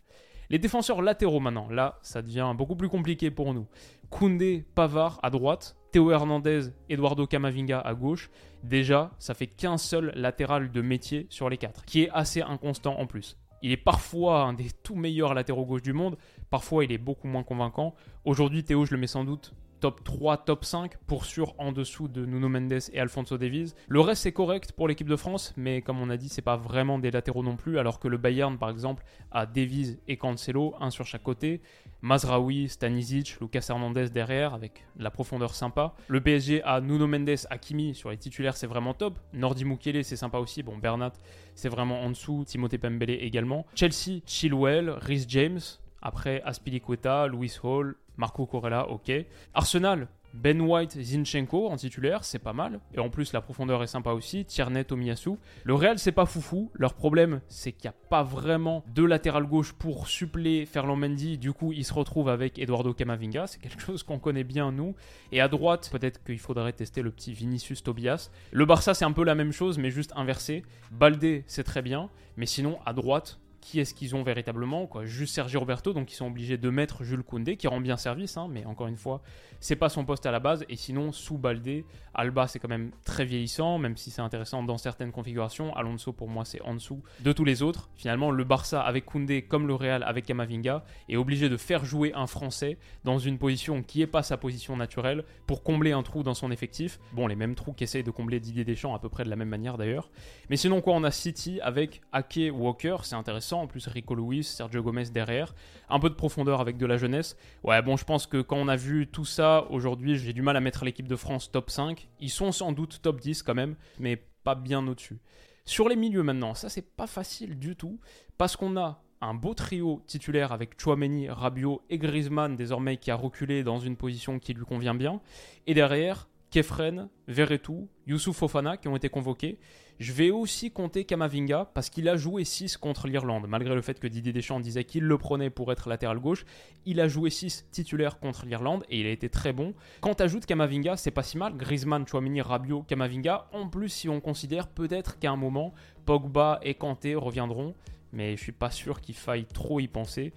Les 0.51 0.59
défenseurs 0.59 1.03
latéraux 1.03 1.41
maintenant, 1.41 1.69
là, 1.71 1.99
ça 2.03 2.23
devient 2.23 2.53
beaucoup 2.57 2.77
plus 2.77 2.89
compliqué 2.89 3.31
pour 3.31 3.55
nous. 3.55 3.67
Koundé, 4.11 4.65
Pavard 4.75 5.19
à 5.23 5.31
droite, 5.31 5.77
Théo 5.91 6.11
Hernandez, 6.11 6.71
Eduardo 6.89 7.27
Camavinga 7.27 7.81
à 7.81 7.95
gauche. 7.95 8.31
Déjà, 8.63 9.11
ça 9.19 9.35
fait 9.35 9.47
qu'un 9.47 9.79
seul 9.79 10.13
latéral 10.15 10.71
de 10.71 10.83
métier 10.83 11.27
sur 11.31 11.49
les 11.49 11.57
quatre, 11.57 11.85
qui 11.85 12.03
est 12.03 12.11
assez 12.11 12.43
inconstant 12.43 12.99
en 12.99 13.07
plus. 13.07 13.37
Il 13.63 13.73
est 13.73 13.79
parfois 13.79 14.43
un 14.43 14.53
des 14.53 14.71
tout 14.83 14.95
meilleurs 14.95 15.33
latéraux 15.33 15.65
gauche 15.65 15.83
du 15.83 15.95
monde, 15.95 16.19
parfois 16.51 16.85
il 16.85 16.93
est 16.93 16.99
beaucoup 16.99 17.29
moins 17.29 17.43
convaincant. 17.43 17.95
Aujourd'hui, 18.25 18.63
Théo, 18.63 18.85
je 18.85 18.93
le 18.93 18.99
mets 18.99 19.07
sans 19.07 19.25
doute 19.25 19.55
top 19.85 20.03
3, 20.03 20.39
top 20.39 20.65
5, 20.65 20.97
pour 21.07 21.27
sûr 21.27 21.55
en 21.59 21.71
dessous 21.71 22.09
de 22.09 22.25
Nuno 22.25 22.49
Mendes 22.49 22.89
et 22.95 22.99
Alfonso 22.99 23.37
Davies. 23.37 23.75
Le 23.87 24.01
reste 24.01 24.23
c'est 24.23 24.33
correct 24.33 24.73
pour 24.73 24.89
l'équipe 24.89 25.11
de 25.11 25.15
France, 25.15 25.53
mais 25.59 25.83
comme 25.83 26.01
on 26.01 26.09
a 26.09 26.17
dit, 26.17 26.31
c'est 26.31 26.41
pas 26.41 26.57
vraiment 26.57 26.99
des 26.99 27.11
latéraux 27.11 27.43
non 27.43 27.57
plus, 27.57 27.79
alors 27.79 28.01
que 28.01 28.09
le 28.09 28.17
Bayern 28.17 28.57
par 28.57 28.71
exemple 28.71 29.05
a 29.31 29.45
Davies 29.45 29.99
et 30.09 30.17
Cancelo, 30.17 30.75
un 30.81 30.89
sur 30.89 31.05
chaque 31.05 31.23
côté, 31.23 31.61
Mazraoui, 32.01 32.71
Stanisic, 32.71 33.39
Lucas 33.43 33.67
Hernandez 33.69 34.09
derrière 34.09 34.55
avec 34.55 34.87
la 34.99 35.11
profondeur 35.11 35.55
sympa. 35.55 35.93
Le 36.09 36.23
PSG 36.23 36.63
a 36.63 36.81
Nuno 36.81 37.07
Mendes, 37.07 37.37
Hakimi 37.51 37.95
sur 37.95 38.09
les 38.09 38.17
titulaires, 38.17 38.57
c'est 38.57 38.67
vraiment 38.67 38.95
top. 38.95 39.19
Nordi 39.35 39.67
Mukele, 39.67 40.03
c'est 40.03 40.17
sympa 40.17 40.39
aussi. 40.39 40.63
Bon, 40.63 40.79
Bernat, 40.79 41.13
c'est 41.55 41.69
vraiment 41.69 42.01
en 42.01 42.09
dessous. 42.09 42.45
Timothée 42.47 42.79
Pembele 42.79 43.11
également. 43.11 43.67
Chelsea, 43.75 44.23
Chilwell, 44.25 44.89
Rhys 44.89 45.27
James. 45.29 45.61
Après, 46.01 46.43
Aspilicueta, 46.43 47.27
Louis 47.27 47.53
Hall, 47.63 47.97
Marco 48.17 48.47
Corella, 48.47 48.89
ok. 48.89 49.13
Arsenal, 49.55 50.09
Ben 50.35 50.61
White, 50.61 51.01
Zinchenko 51.01 51.69
en 51.69 51.77
titulaire, 51.77 52.25
c'est 52.25 52.41
pas 52.41 52.53
mal. 52.53 52.81
Et 52.93 52.99
en 52.99 53.09
plus, 53.09 53.33
la 53.33 53.41
profondeur 53.41 53.85
est 53.85 53.89
sympa 53.89 54.11
aussi. 54.11 54.45
Tierney, 54.45 54.85
Tomiyasu. 54.85 55.37
Le 55.63 55.75
Real, 55.75 55.97
c'est 55.99 56.11
pas 56.11 56.27
foufou. 56.27 56.73
Leur 56.75 56.95
problème, 56.95 57.41
c'est 57.47 57.71
qu'il 57.71 57.89
n'y 57.89 57.95
a 57.95 58.09
pas 58.11 58.25
vraiment 58.25 58.85
de 58.93 59.05
latéral 59.05 59.45
gauche 59.45 59.73
pour 59.73 60.09
suppléer 60.09 60.67
Ferland 60.67 60.97
Mendy. 60.97 61.39
Du 61.39 61.53
coup, 61.53 61.73
ils 61.73 61.85
se 61.85 61.95
retrouvent 61.95 62.29
avec 62.29 62.59
Eduardo 62.59 62.93
Camavinga. 62.93 63.47
C'est 63.47 63.61
quelque 63.61 63.81
chose 63.81 64.03
qu'on 64.03 64.19
connaît 64.19 64.43
bien, 64.43 64.73
nous. 64.73 64.97
Et 65.31 65.41
à 65.41 65.47
droite, 65.47 65.89
peut-être 65.93 66.25
qu'il 66.25 66.41
faudrait 66.41 66.73
tester 66.73 67.03
le 67.03 67.13
petit 67.13 67.33
Vinicius 67.33 67.85
Tobias. 67.85 68.31
Le 68.51 68.67
Barça, 68.67 68.93
c'est 68.93 69.05
un 69.05 69.13
peu 69.13 69.25
la 69.25 69.37
même 69.37 69.53
chose, 69.53 69.79
mais 69.79 69.93
juste 69.93 70.13
inversé. 70.17 70.65
Baldé, 70.91 71.45
c'est 71.47 71.65
très 71.65 71.81
bien. 71.81 72.11
Mais 72.37 72.47
sinon, 72.47 72.81
à 72.85 72.93
droite, 72.93 73.39
qui 73.65 73.81
est-ce 73.81 73.95
qu'ils 73.95 74.15
ont 74.15 74.23
véritablement 74.23 74.89
Juste 75.05 75.35
Sergio 75.35 75.59
Roberto, 75.59 75.95
donc 75.95 76.13
ils 76.13 76.15
sont 76.15 76.27
obligés 76.27 76.59
de 76.59 76.69
mettre 76.69 77.03
Jules 77.03 77.23
Koundé, 77.23 77.57
qui 77.57 77.67
rend 77.67 77.81
bien 77.81 77.97
service, 77.97 78.37
hein, 78.37 78.47
mais 78.51 78.67
encore 78.67 78.89
une 78.89 78.99
fois, 78.99 79.23
c'est 79.59 79.75
pas 79.75 79.89
son 79.89 80.05
poste 80.05 80.27
à 80.27 80.31
la 80.31 80.39
base. 80.39 80.67
Et 80.69 80.77
sinon, 80.77 81.13
sous 81.13 81.39
Baldé, 81.39 81.87
Alba 82.13 82.47
c'est 82.47 82.59
quand 82.59 82.69
même 82.69 82.91
très 83.05 83.25
vieillissant, 83.25 83.79
même 83.79 83.97
si 83.97 84.11
c'est 84.11 84.21
intéressant 84.21 84.63
dans 84.63 84.77
certaines 84.77 85.13
configurations. 85.13 85.75
Alonso 85.75 86.13
pour 86.13 86.29
moi 86.29 86.45
c'est 86.45 86.61
en 86.63 86.75
dessous 86.75 87.03
de 87.21 87.33
tous 87.33 87.45
les 87.45 87.63
autres. 87.63 87.89
Finalement, 87.97 88.31
le 88.31 88.45
Barça 88.45 88.83
avec 88.83 89.07
Koundé, 89.07 89.43
comme 89.43 89.67
le 89.67 89.75
Real 89.75 90.03
avec 90.03 90.27
Camavinga, 90.27 90.85
est 91.09 91.17
obligé 91.17 91.49
de 91.49 91.57
faire 91.57 91.85
jouer 91.85 92.13
un 92.15 92.27
Français 92.27 92.77
dans 93.05 93.19
une 93.19 93.39
position 93.39 93.83
qui 93.83 94.01
n'est 94.01 94.07
pas 94.07 94.23
sa 94.23 94.37
position 94.37 94.77
naturelle 94.77 95.25
pour 95.47 95.63
combler 95.63 95.93
un 95.93 96.03
trou 96.03 96.23
dans 96.23 96.35
son 96.35 96.51
effectif. 96.51 97.01
Bon, 97.13 97.27
les 97.27 97.37
mêmes 97.37 97.55
trous 97.55 97.73
qu'essaye 97.73 98.03
de 98.03 98.11
combler 98.11 98.41
Didier 98.41 98.65
Deschamps 98.65 98.95
à 98.95 98.99
peu 98.99 99.09
près 99.09 99.25
de 99.25 99.31
la 99.31 99.37
même 99.37 99.49
manière 99.49 99.79
d'ailleurs. 99.79 100.11
Mais 100.51 100.57
sinon, 100.57 100.81
quoi, 100.83 100.95
on 100.95 101.05
a 101.05 101.11
City 101.11 101.61
avec 101.63 102.03
Ake 102.13 102.51
Walker, 102.53 102.99
c'est 103.03 103.17
intéressant. 103.17 103.54
En 103.59 103.67
plus, 103.67 103.87
Rico 103.87 104.15
Luis, 104.15 104.45
Sergio 104.45 104.83
Gomez 104.83 105.11
derrière. 105.13 105.55
Un 105.89 105.99
peu 105.99 106.11
de 106.11 106.15
profondeur 106.15 106.61
avec 106.61 106.77
de 106.77 106.87
la 106.87 106.97
jeunesse. 106.97 107.37
Ouais, 107.63 107.81
bon, 107.83 107.97
je 107.97 108.05
pense 108.05 108.27
que 108.27 108.41
quand 108.41 108.57
on 108.57 108.69
a 108.69 108.77
vu 108.77 109.07
tout 109.07 109.25
ça 109.25 109.67
aujourd'hui, 109.71 110.17
j'ai 110.17 110.33
du 110.33 110.43
mal 110.43 110.57
à 110.57 110.61
mettre 110.61 110.85
l'équipe 110.85 111.09
de 111.09 111.17
France 111.17 111.51
top 111.51 111.71
5. 111.71 112.09
Ils 112.21 112.31
sont 112.31 112.53
sans 112.53 112.73
doute 112.73 113.01
top 113.03 113.21
10 113.21 113.43
quand 113.43 113.55
même, 113.55 113.77
mais 113.99 114.17
pas 114.45 114.55
bien 114.55 114.87
au-dessus. 114.87 115.19
Sur 115.65 115.89
les 115.89 115.97
milieux 115.97 116.23
maintenant, 116.23 116.55
ça 116.55 116.69
c'est 116.69 116.95
pas 116.95 117.07
facile 117.07 117.59
du 117.59 117.75
tout, 117.75 117.99
parce 118.37 118.55
qu'on 118.55 118.77
a 118.77 119.03
un 119.23 119.33
beau 119.33 119.55
trio 119.55 120.03
titulaire 120.07 120.53
avec 120.53 120.79
Chouameni, 120.79 121.31
Rabiot 121.31 121.83
et 121.89 121.97
Griezmann 121.97 122.57
désormais 122.57 122.99
qui 122.99 123.11
a 123.11 123.15
reculé 123.15 123.63
dans 123.63 123.79
une 123.79 123.97
position 123.97 124.39
qui 124.39 124.53
lui 124.53 124.67
convient 124.67 124.95
bien. 124.95 125.23
Et 125.67 125.73
derrière, 125.73 126.29
Kefren, 126.55 127.09
Verretou, 127.27 127.89
Youssouf 128.07 128.37
Fofana 128.37 128.77
qui 128.77 128.87
ont 128.87 128.95
été 128.95 129.09
convoqués. 129.09 129.59
Je 129.99 130.13
vais 130.13 130.31
aussi 130.31 130.71
compter 130.71 131.05
Kamavinga 131.05 131.65
parce 131.75 131.91
qu'il 131.91 132.09
a 132.09 132.17
joué 132.17 132.45
6 132.45 132.77
contre 132.77 133.09
l'Irlande. 133.09 133.47
Malgré 133.49 133.75
le 133.75 133.83
fait 133.83 133.99
que 133.99 134.07
Didier 134.07 134.33
Deschamps 134.33 134.61
disait 134.61 134.85
qu'il 134.85 135.03
le 135.03 135.19
prenait 135.19 135.51
pour 135.51 135.73
être 135.73 135.89
latéral 135.89 136.21
gauche, 136.21 136.45
il 136.87 137.01
a 137.01 137.09
joué 137.09 137.31
6 137.31 137.67
titulaires 137.73 138.21
contre 138.21 138.47
l'Irlande 138.47 138.85
et 138.89 139.01
il 139.01 139.07
a 139.07 139.11
été 139.11 139.29
très 139.29 139.53
bon. 139.53 139.75
Quand 140.01 140.21
ajoutes 140.21 140.47
Kamavinga, 140.47 140.97
c'est 140.97 141.11
pas 141.11 141.25
si 141.25 141.39
mal. 141.39 141.57
Griezmann, 141.57 142.07
Chouamini, 142.07 142.41
Rabiot, 142.41 142.85
Kamavinga. 142.85 143.49
En 143.53 143.69
plus, 143.69 143.89
si 143.89 144.09
on 144.09 144.21
considère 144.21 144.69
peut-être 144.69 145.19
qu'à 145.19 145.33
un 145.33 145.37
moment, 145.37 145.75
Pogba 146.07 146.61
et 146.63 146.75
Kanté 146.75 147.17
reviendront, 147.17 147.75
mais 148.13 148.37
je 148.37 148.43
suis 148.43 148.53
pas 148.53 148.71
sûr 148.71 149.01
qu'il 149.01 149.17
faille 149.17 149.47
trop 149.47 149.81
y 149.81 149.89
penser. 149.89 150.33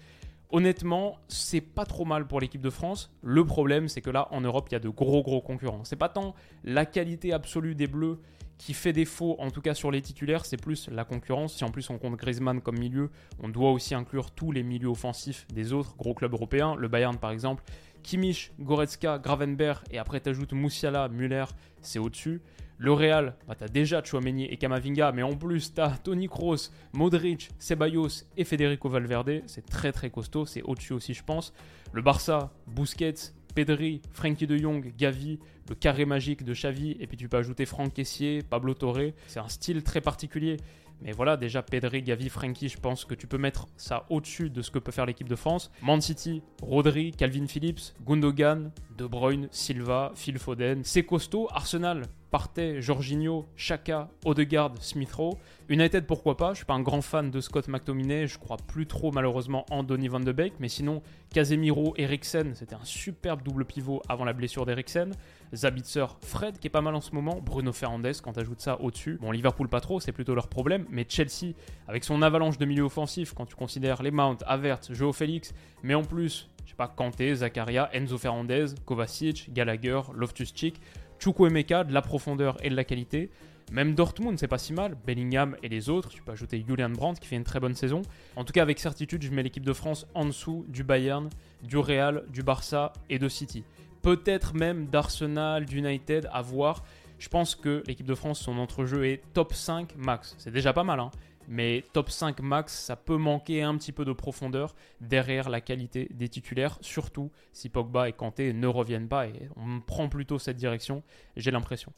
Honnêtement, 0.50 1.18
c'est 1.28 1.62
pas 1.62 1.86
trop 1.86 2.06
mal 2.06 2.26
pour 2.26 2.40
l'équipe 2.40 2.62
de 2.62 2.70
France. 2.70 3.12
Le 3.22 3.44
problème, 3.46 3.90
c'est 3.90 4.02
que 4.02 4.10
là, 4.10 4.28
en 4.32 4.42
Europe, 4.42 4.68
il 4.70 4.74
y 4.74 4.76
a 4.76 4.80
de 4.80 4.90
gros 4.90 5.22
gros 5.22 5.42
concurrents. 5.42 5.84
C'est 5.84 5.98
pas 5.98 6.10
tant 6.10 6.36
la 6.64 6.86
qualité 6.86 7.34
absolue 7.34 7.76
des 7.76 7.88
Bleus 7.88 8.20
qui 8.58 8.74
fait 8.74 8.94
défaut, 8.94 9.36
en 9.40 9.52
tout 9.52 9.62
cas 9.62 9.74
sur 9.74 9.92
les 9.92 10.02
titulaires, 10.02 10.46
c'est 10.46 10.58
plus 10.58 10.90
la 10.90 11.04
concurrence. 11.04 11.56
Si 11.56 11.64
en 11.64 11.70
plus 11.70 11.90
on 11.90 11.98
compte 11.98 12.16
Griezmann 12.16 12.62
comme 12.62 12.80
milieu, 12.80 13.12
on 13.42 13.50
doit 13.50 13.72
aussi 13.72 13.94
inclure 13.94 14.32
tous 14.32 14.52
les 14.52 14.64
milieux 14.64 14.88
offensifs 14.88 15.46
des 15.54 15.74
autres 15.74 15.96
gros 15.96 16.14
clubs 16.14 16.34
européens. 16.34 16.76
Le 16.76 16.88
Bayern, 16.88 17.18
par 17.18 17.32
exemple, 17.32 17.64
Kimmich, 18.04 18.52
Goretzka, 18.60 19.20
Gravenberg, 19.20 19.84
et 19.92 19.98
après 19.98 20.20
t'ajoutes 20.20 20.54
Moussiala, 20.54 21.10
Müller, 21.10 21.46
c'est 21.82 22.00
au-dessus. 22.00 22.42
Le 22.80 22.94
Real, 22.94 23.36
bah, 23.48 23.56
t'as 23.56 23.68
déjà 23.68 24.04
Chouameni 24.04 24.46
et 24.46 24.58
Kamavinga, 24.58 25.12
mais 25.12 25.24
en 25.24 25.36
plus 25.36 25.74
t'as 25.74 25.98
Tony 25.98 26.28
Kroos, 26.28 26.70
Modric, 26.94 27.50
Ceballos 27.58 28.26
et 28.38 28.44
Federico 28.44 28.88
Valverde. 28.88 29.42
C'est 29.48 29.66
très 29.66 29.92
très 29.92 30.12
costaud, 30.12 30.46
c'est 30.46 30.62
au-dessus 30.62 30.94
aussi 30.94 31.14
je 31.16 31.24
pense. 31.24 31.54
Le 31.92 32.04
Barça, 32.04 32.54
Busquets, 32.68 33.34
Pedri, 33.56 34.04
Frankie 34.12 34.46
de 34.46 34.56
Jong, 34.56 34.94
Gavi, 34.96 35.40
le 35.68 35.74
carré 35.74 36.06
magique 36.06 36.44
de 36.44 36.54
Xavi, 36.54 36.96
et 37.00 37.08
puis 37.08 37.18
tu 37.18 37.28
peux 37.28 37.38
ajouter 37.38 37.66
Franck 37.66 37.96
Kessier, 37.96 38.44
Pablo 38.48 38.76
Torre. 38.76 39.14
C'est 39.26 39.40
un 39.40 39.50
style 39.50 39.82
très 39.82 40.00
particulier. 40.00 40.58
Mais 41.02 41.12
voilà, 41.12 41.38
déjà 41.38 41.62
Pedri, 41.62 42.02
Gavi, 42.02 42.30
Frankie, 42.30 42.70
je 42.70 42.80
pense 42.80 43.06
que 43.06 43.14
tu 43.14 43.28
peux 43.28 43.38
mettre 43.38 43.68
ça 43.78 44.06
au-dessus 44.10 44.50
de 44.50 44.62
ce 44.62 44.72
que 44.72 44.80
peut 44.80 44.92
faire 44.92 45.06
l'équipe 45.06 45.30
de 45.30 45.36
France. 45.36 45.72
Man 45.82 46.02
City, 46.02 46.42
Rodri, 46.62 47.12
Calvin 47.12 47.48
Phillips, 47.48 47.94
Gundogan, 48.06 48.72
De 48.98 49.06
Bruyne, 49.06 49.48
Silva, 49.52 50.12
Phil 50.16 50.40
Foden. 50.40 50.82
C'est 50.84 51.04
costaud. 51.04 51.48
Arsenal, 51.52 52.04
Partey, 52.32 52.82
Jorginho, 52.82 53.48
Chaka, 53.56 54.10
Odegaard, 54.26 54.74
Smith 54.82 55.12
Rowe. 55.14 55.38
United, 55.70 56.06
pourquoi 56.06 56.38
pas? 56.38 56.54
Je 56.54 56.58
suis 56.58 56.66
pas 56.66 56.74
un 56.74 56.82
grand 56.82 57.02
fan 57.02 57.32
de 57.32 57.40
Scott 57.40 57.68
McTominay. 57.68 58.28
Je 58.28 58.38
crois 58.38 58.58
plus 58.58 58.86
trop 58.86 59.12
malheureusement 59.12 59.66
en 59.70 59.84
Donny 59.84 60.08
van 60.08 60.20
de 60.20 60.32
Beek. 60.32 60.54
Mais 60.60 60.70
sinon, 60.70 61.02
Casemiro, 61.34 61.94
Eriksen, 61.98 62.54
c'était 62.56 62.76
un 62.76 62.84
superbe 62.84 63.42
double 63.44 63.66
pivot 63.66 64.02
avant 64.10 64.26
la 64.26 64.34
blessure 64.34 64.66
d'Eriksen. 64.66 65.12
Zabitzer, 65.54 66.06
Fred 66.22 66.60
qui 66.60 66.68
est 66.68 66.72
pas 66.72 66.82
mal 66.82 66.96
en 66.96 67.02
ce 67.02 67.14
moment, 67.14 67.40
Bruno 67.42 67.72
Fernandes 67.72 68.22
quand 68.22 68.34
tu 68.34 68.40
ajoutes 68.40 68.62
ça 68.62 68.80
au-dessus. 68.82 69.18
Bon, 69.22 69.32
Liverpool 69.32 69.70
pas 69.70 69.80
trop, 69.80 70.00
c'est 70.00 70.12
plutôt 70.12 70.36
leur 70.36 70.48
problème, 70.48 70.86
mais 70.90 71.06
Chelsea 71.08 71.54
avec 71.88 72.04
son 72.04 72.22
avalanche 72.22 72.58
de 72.58 72.66
milieu 72.66 72.84
offensif 72.84 73.34
quand 73.34 73.46
tu 73.46 73.56
considères 73.56 74.04
les 74.04 74.12
Mount, 74.12 74.38
Avert, 74.46 74.80
Joe 74.90 75.16
Félix, 75.16 75.54
mais 75.84 75.94
en 75.94 76.04
plus, 76.04 76.50
je 76.66 76.72
sais 76.72 76.76
pas, 76.76 76.88
Kanté, 76.88 77.34
Zakaria, 77.34 77.90
Enzo 77.94 78.18
Fernandez, 78.18 78.66
Kovacic, 78.86 79.54
Gallagher, 79.54 80.02
Loftus-Cheek, 80.14 80.82
Chukwuemeka, 81.20 81.84
de 81.84 81.94
la 81.94 82.02
profondeur 82.02 82.58
et 82.64 82.70
de 82.70 82.76
la 82.76 82.84
qualité. 82.84 83.30
Même 83.72 83.96
Dortmund, 83.96 84.40
c'est 84.40 84.48
pas 84.48 84.58
si 84.58 84.72
mal. 84.72 84.96
Bellingham 85.06 85.58
et 85.62 85.70
les 85.70 85.90
autres. 85.90 86.10
Tu 86.10 86.22
peux 86.22 86.32
ajouter 86.32 86.64
Julian 86.66 86.90
Brandt 86.90 87.20
qui 87.20 87.28
fait 87.28 87.36
une 87.36 87.44
très 87.44 87.60
bonne 87.60 87.76
saison. 87.76 88.02
En 88.36 88.46
tout 88.46 88.54
cas, 88.54 88.62
avec 88.62 88.80
certitude, 88.80 89.24
je 89.24 89.32
mets 89.32 89.44
l'équipe 89.44 89.66
de 89.66 89.74
France 89.74 90.08
en 90.14 90.26
dessous 90.26 90.66
du 90.70 90.84
Bayern, 90.84 91.30
du 91.64 91.78
Real, 91.78 92.24
du 92.30 92.44
Barça 92.44 92.94
et 93.10 93.20
de 93.20 93.28
City 93.28 93.64
peut-être 94.08 94.54
même 94.54 94.88
d'Arsenal, 94.88 95.66
d'United 95.66 96.30
à 96.32 96.42
voir. 96.42 96.86
Je 97.20 97.28
pense 97.28 97.56
que 97.56 97.84
l'équipe 97.88 98.06
de 98.06 98.16
France, 98.16 98.40
son 98.40 98.58
entrejeu 98.58 99.06
est 99.06 99.22
top 99.34 99.54
5 99.54 99.96
max. 99.98 100.34
C'est 100.38 100.52
déjà 100.52 100.72
pas 100.72 100.86
mal, 100.86 101.02
hein 101.02 101.12
mais 101.48 101.84
top 101.94 102.10
5 102.10 102.42
max, 102.42 102.74
ça 102.74 102.96
peut 102.96 103.18
manquer 103.18 103.64
un 103.64 103.78
petit 103.78 103.92
peu 103.92 104.06
de 104.06 104.14
profondeur 104.14 104.76
derrière 105.02 105.50
la 105.50 105.62
qualité 105.62 106.08
des 106.14 106.30
titulaires, 106.30 106.78
surtout 106.82 107.32
si 107.54 107.70
Pogba 107.70 108.10
et 108.10 108.14
Kanté 108.14 108.54
ne 108.54 108.68
reviennent 108.68 109.08
pas, 109.08 109.28
et 109.28 109.50
on 109.56 109.80
prend 109.80 110.10
plutôt 110.10 110.40
cette 110.40 110.58
direction, 110.58 111.04
j'ai 111.36 111.52
l'impression. 111.52 111.94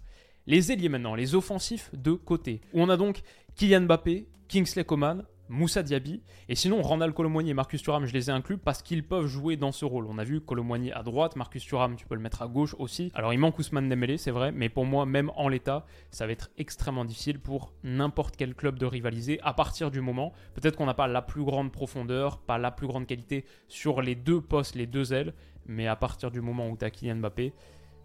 Les 0.48 0.72
ailiers 0.72 0.90
maintenant, 0.90 1.16
les 1.16 1.36
offensifs 1.36 1.90
de 1.94 2.14
côté, 2.14 2.62
on 2.74 2.90
a 2.90 2.98
donc 2.98 3.22
Kylian 3.56 3.82
Mbappé, 3.82 4.28
Kingsley 4.48 4.84
Coman, 4.84 5.26
Moussa 5.50 5.84
Diaby. 5.84 6.22
Et 6.48 6.56
sinon, 6.56 6.82
Randall 6.82 7.14
Colomboigny 7.14 7.50
et 7.50 7.54
Marcus 7.54 7.82
Thuram, 7.82 8.06
je 8.06 8.14
les 8.14 8.30
ai 8.30 8.34
inclus 8.34 8.58
parce 8.58 8.82
qu'ils 8.82 9.04
peuvent 9.04 9.26
jouer 9.26 9.58
dans 9.58 9.72
ce 9.72 9.84
rôle. 9.84 10.06
On 10.06 10.18
a 10.18 10.24
vu 10.24 10.40
Colomboigny 10.40 10.92
à 10.92 11.04
droite, 11.04 11.36
Marcus 11.36 11.66
Thuram, 11.66 11.96
tu 11.96 12.06
peux 12.06 12.16
le 12.16 12.22
mettre 12.22 12.42
à 12.42 12.48
gauche 12.48 12.76
aussi. 12.80 13.12
Alors, 13.16 13.34
il 13.34 13.40
manque 13.40 13.60
Ousmane 13.60 13.90
Dembélé, 13.90 14.18
c'est 14.18 14.32
vrai, 14.32 14.52
mais 14.52 14.70
pour 14.70 14.86
moi, 14.86 15.06
même 15.06 15.32
en 15.36 15.48
l'état, 15.50 15.86
ça 16.12 16.26
va 16.26 16.32
être 16.32 16.50
extrêmement 16.58 17.06
difficile 17.06 17.40
pour 17.40 17.74
n'importe 17.84 18.36
quel 18.38 18.56
club 18.56 18.80
de 18.80 18.86
rivaliser 18.86 19.40
à 19.42 19.54
partir 19.54 19.92
du 19.92 20.02
moment. 20.02 20.34
Peut-être 20.54 20.76
qu'on 20.76 20.86
n'a 20.86 20.94
pas 20.94 21.08
la 21.08 21.22
plus 21.22 21.44
grande 21.44 21.72
profondeur, 21.72 22.38
pas 22.38 22.58
la 22.58 22.72
plus 22.72 22.88
grande 22.88 23.08
qualité 23.08 23.46
sur 23.68 24.02
les 24.02 24.16
deux 24.16 24.42
postes, 24.42 24.76
les 24.76 24.88
deux 24.88 25.14
ailes, 25.14 25.34
mais 25.66 25.88
à 25.88 25.96
partir 25.96 26.32
du 26.32 26.42
moment 26.42 26.70
où 26.70 26.78
tu 26.78 26.86
as 26.86 26.90
Kylian 26.90 27.18
Mbappé, 27.18 27.54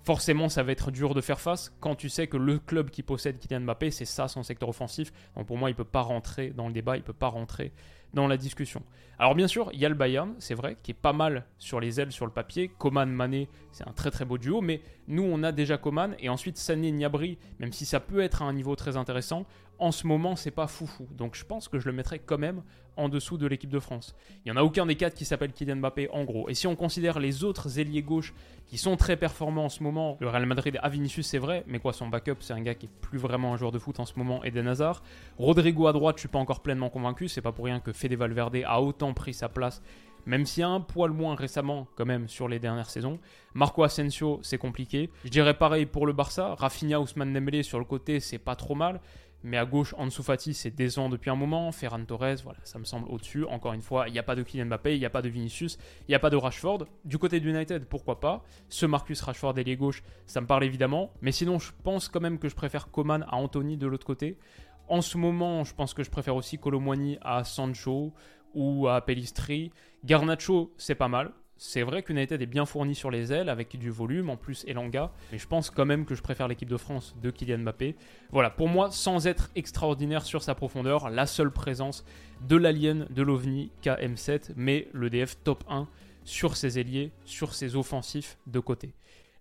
forcément 0.05 0.49
ça 0.49 0.63
va 0.63 0.73
être 0.73 0.91
dur 0.91 1.15
de 1.15 1.21
faire 1.21 1.41
face 1.41 1.75
quand 1.81 1.95
tu 1.95 2.09
sais 2.09 2.27
que 2.27 2.37
le 2.37 2.59
club 2.59 2.91
qui 2.91 3.03
possède 3.03 3.39
Kylian 3.39 3.63
Mbappé, 3.63 3.91
c'est 3.91 4.05
ça 4.05 4.29
son 4.29 4.43
secteur 4.43 4.69
offensif. 4.69 5.13
Donc 5.37 5.47
pour 5.47 5.57
moi, 5.57 5.71
il 5.71 5.73
ne 5.73 5.77
peut 5.79 5.85
pas 5.85 6.03
rentrer 6.03 6.51
dans 6.51 6.67
le 6.67 6.73
débat, 6.73 6.97
il 6.97 7.01
ne 7.01 7.05
peut 7.05 7.13
pas 7.13 7.29
rentrer 7.29 7.73
dans 8.13 8.29
la 8.29 8.37
discussion. 8.37 8.83
Alors 9.19 9.35
bien 9.35 9.49
sûr, 9.49 9.71
il 9.73 9.81
y 9.81 9.87
a 9.87 9.89
le 9.89 9.95
Bayern, 9.95 10.35
c'est 10.39 10.55
vrai, 10.55 10.77
qui 10.83 10.93
est 10.93 10.95
pas 10.95 11.13
mal 11.13 11.47
sur 11.59 11.81
les 11.81 12.01
ailes, 12.01 12.13
sur 12.13 12.27
le 12.27 12.33
papier. 12.33 12.69
Coman, 12.79 13.11
Mané, 13.11 13.49
c'est 13.73 13.87
un 13.89 13.93
très 13.93 14.11
très 14.11 14.25
beau 14.25 14.39
duo, 14.39 14.61
mais 14.61 14.83
nous 15.09 15.23
on 15.23 15.43
a 15.43 15.53
déjà 15.53 15.79
Coman 15.79 16.15
et 16.19 16.29
ensuite 16.29 16.57
Sané, 16.57 16.93
Niabri, 16.93 17.39
même 17.59 17.73
si 17.73 17.87
ça 17.87 18.01
peut 18.01 18.21
être 18.21 18.43
à 18.43 18.45
un 18.45 18.53
niveau 18.53 18.77
très 18.77 18.97
intéressant, 18.97 19.47
en 19.79 19.93
ce 19.93 20.07
moment 20.07 20.37
c'est 20.37 20.51
pas 20.51 20.67
foufou. 20.67 21.09
Donc 21.13 21.35
je 21.35 21.45
pense 21.45 21.69
que 21.69 21.79
je 21.79 21.87
le 21.87 21.93
mettrai 21.93 22.19
quand 22.19 22.39
même 22.39 22.63
en 22.97 23.09
dessous 23.09 23.39
de 23.39 23.47
l'équipe 23.47 23.71
de 23.71 23.81
France. 23.81 24.15
Il 24.45 24.53
n'y 24.53 24.57
en 24.57 24.61
a 24.61 24.65
aucun 24.65 24.87
des 24.87 24.95
quatre 24.95 25.15
qui 25.15 25.25
s'appelle 25.25 25.53
Kylian 25.53 25.77
Mbappé 25.77 26.09
en 26.11 26.25
gros. 26.25 26.49
Et 26.49 26.55
si 26.55 26.67
on 26.67 26.77
considère 26.77 27.19
les 27.19 27.43
autres 27.43 27.79
ailiers 27.79 28.03
gauche 28.03 28.35
qui 28.67 28.79
sont 28.79 28.97
très 28.97 29.17
performants 29.17 29.65
en 29.65 29.69
ce 29.69 29.83
moment, 29.83 30.17
le 30.21 30.29
Real 30.29 30.47
Madrid 30.47 30.79
à 30.83 30.89
Vinicius 30.89 31.27
c'est 31.27 31.39
vrai, 31.39 31.65
mais 31.67 31.79
quoi 31.79 31.93
son 31.93 32.09
backup 32.09 32.37
c'est 32.41 32.53
un 32.53 32.61
gars 32.61 32.75
qui 32.75 32.87
est 32.87 33.01
plus 33.01 33.19
vraiment 33.19 33.55
un 33.55 33.57
joueur 33.57 33.73
de 33.73 33.79
foot 33.79 33.99
en 34.01 34.07
ce 34.07 34.15
moment, 34.17 34.45
Eden 34.45 34.69
Hazard. 34.69 35.03
Rodrigo 35.39 35.87
à 35.87 35.93
droite 35.93 36.17
je 36.17 36.21
suis 36.21 36.29
pas 36.29 36.39
encore 36.39 36.61
pleinement 36.61 36.91
convaincu, 36.91 37.29
c'est 37.29 37.43
pas 37.43 37.53
pour 37.53 37.65
rien 37.65 37.81
que 37.81 37.93
Fede 37.93 38.15
Valverde 38.15 38.59
a 38.65 38.81
autant 38.81 39.13
pris 39.13 39.35
sa 39.35 39.49
place 39.49 39.83
même 40.27 40.47
s'il 40.47 40.63
y 40.63 40.65
a 40.65 40.69
un 40.69 40.81
poil 40.81 41.11
moins 41.11 41.35
récemment 41.35 41.87
quand 41.97 42.07
même 42.07 42.29
sur 42.29 42.49
les 42.49 42.59
dernières 42.59 42.91
saisons. 42.91 43.19
Marco 43.55 43.83
Asensio, 43.83 44.41
c'est 44.43 44.59
compliqué. 44.59 45.11
Je 45.25 45.31
dirais 45.31 45.55
pareil 45.55 45.87
pour 45.87 46.07
le 46.07 46.13
Barça. 46.13 46.55
Rafinha, 46.55 47.01
Ousmane 47.01 47.33
Dembélé 47.33 47.63
sur 47.63 47.79
le 47.79 47.85
côté, 47.85 48.21
c'est 48.21 48.39
pas 48.39 48.57
trop 48.57 48.75
mal. 48.75 49.01
Mais 49.45 49.59
à 49.59 49.67
gauche, 49.67 49.95
Ansu 49.99 50.23
Fati, 50.23 50.55
c'est 50.55 50.71
décevant 50.71 51.11
depuis 51.11 51.29
un 51.29 51.37
moment. 51.37 51.71
Ferran 51.71 52.03
Torres, 52.05 52.37
voilà, 52.43 52.59
ça 52.65 52.79
me 52.79 52.85
semble 52.85 53.07
au-dessus. 53.11 53.45
Encore 53.45 53.75
une 53.75 53.83
fois, 53.83 54.09
il 54.09 54.13
n'y 54.13 54.19
a 54.19 54.23
pas 54.23 54.35
de 54.35 54.43
Kylian 54.43 54.65
Mbappé, 54.67 54.95
il 54.95 54.99
n'y 54.99 55.05
a 55.05 55.11
pas 55.11 55.21
de 55.21 55.29
Vinicius, 55.29 55.79
il 56.09 56.13
n'y 56.13 56.15
a 56.15 56.19
pas 56.19 56.31
de 56.31 56.37
Rashford. 56.37 56.87
Du 57.05 57.19
côté 57.19 57.41
de 57.41 57.49
United, 57.49 57.85
pourquoi 57.85 58.21
pas? 58.21 58.43
Ce 58.71 58.87
Marcus 58.87 59.21
Rashford 59.21 59.59
ailier 59.59 59.77
gauche, 59.77 60.03
ça 60.25 60.41
me 60.41 60.47
parle 60.47 60.65
évidemment. 60.65 61.13
Mais 61.21 61.31
sinon, 61.31 61.59
je 61.59 61.73
pense 61.83 62.09
quand 62.09 62.21
même 62.21 62.39
que 62.39 62.49
je 62.49 62.57
préfère 62.57 62.91
Coman 62.91 63.23
à 63.29 63.37
Anthony 63.37 63.77
de 63.77 63.87
l'autre 63.87 64.07
côté. 64.07 64.39
En 64.89 65.03
ce 65.03 65.19
moment, 65.19 65.63
je 65.65 65.75
pense 65.75 65.93
que 65.93 66.03
je 66.03 66.11
préfère 66.11 66.37
aussi 66.37 66.57
Colomwani 66.59 67.19
à 67.21 67.45
Sancho 67.45 68.15
ou 68.55 68.89
à 68.89 69.03
Pellistri. 69.05 69.73
Garnacho, 70.05 70.73
c'est 70.79 70.95
pas 70.95 71.09
mal. 71.09 71.33
C'est 71.57 71.83
vrai 71.83 72.03
qu'United 72.03 72.43
est 72.43 72.47
bien 72.47 72.67
fourni 72.67 72.95
sur 72.95 73.11
les 73.11 73.33
ailes 73.33 73.49
avec 73.49 73.79
du 73.79 73.91
volume, 73.91 74.29
en 74.29 74.37
plus 74.37 74.65
Elanga, 74.67 75.13
mais 75.31 75.39
je 75.39 75.47
pense 75.47 75.71
quand 75.71 75.85
même 75.85 76.05
que 76.05 76.15
je 76.15 76.23
préfère 76.23 76.49
l'équipe 76.49 76.69
de 76.69 76.77
France 76.77 77.15
de 77.23 77.31
Kylian 77.31 77.59
Mbappé. 77.59 77.95
Voilà, 78.31 78.51
pour 78.51 78.69
moi, 78.69 78.91
sans 78.91 79.27
être 79.27 79.51
extraordinaire 79.55 80.25
sur 80.25 80.43
sa 80.43 80.55
profondeur, 80.55 81.11
la 81.11 81.27
seule 81.27 81.53
présence 81.53 82.05
de 82.49 82.57
l'alien 82.57 83.07
de 83.11 83.23
l'OVNI 83.23 83.71
KM7, 83.83 84.51
mais 84.57 84.89
le 84.93 85.11
DF 85.11 85.37
top 85.45 85.63
1 85.69 85.87
sur 86.25 86.57
ses 86.57 86.79
ailiers, 86.79 87.13
sur 87.25 87.55
ses 87.55 87.77
offensifs 87.77 88.37
de 88.47 88.59
côté. 88.59 88.93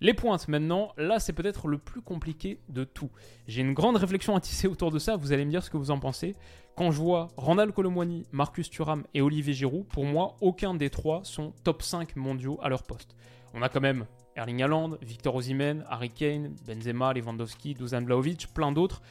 Les 0.03 0.13
pointes 0.13 0.49
maintenant, 0.49 0.91
là 0.97 1.17
c'est 1.21 1.31
peut-être 1.31 1.69
le 1.69 1.77
plus 1.77 2.01
compliqué 2.01 2.59
de 2.67 2.83
tout. 2.83 3.09
J'ai 3.47 3.61
une 3.61 3.73
grande 3.73 3.95
réflexion 3.95 4.35
à 4.35 4.41
tisser 4.41 4.67
autour 4.67 4.91
de 4.91 4.99
ça, 4.99 5.15
vous 5.15 5.31
allez 5.31 5.45
me 5.45 5.49
dire 5.49 5.63
ce 5.63 5.69
que 5.69 5.77
vous 5.77 5.91
en 5.91 5.99
pensez. 5.99 6.35
Quand 6.75 6.91
je 6.91 6.97
vois 6.97 7.29
Randall 7.37 7.71
Colomwani, 7.71 8.25
Marcus 8.33 8.69
Thuram 8.69 9.05
et 9.13 9.21
Olivier 9.21 9.53
Giroud, 9.53 9.87
pour 9.87 10.03
moi 10.03 10.35
aucun 10.41 10.73
des 10.73 10.89
trois 10.89 11.23
sont 11.23 11.53
top 11.63 11.83
5 11.83 12.17
mondiaux 12.17 12.59
à 12.61 12.67
leur 12.67 12.83
poste. 12.83 13.15
On 13.53 13.61
a 13.61 13.69
quand 13.69 13.79
même 13.79 14.05
Erling 14.35 14.61
Haaland, 14.61 14.97
Victor 15.01 15.35
Osimhen, 15.35 15.85
Harry 15.89 16.09
Kane, 16.09 16.53
Benzema, 16.67 17.13
Lewandowski, 17.13 17.73
Dusan 17.73 18.01
Vlaovic, 18.01 18.53
plein 18.53 18.73
d'autres. 18.73 19.01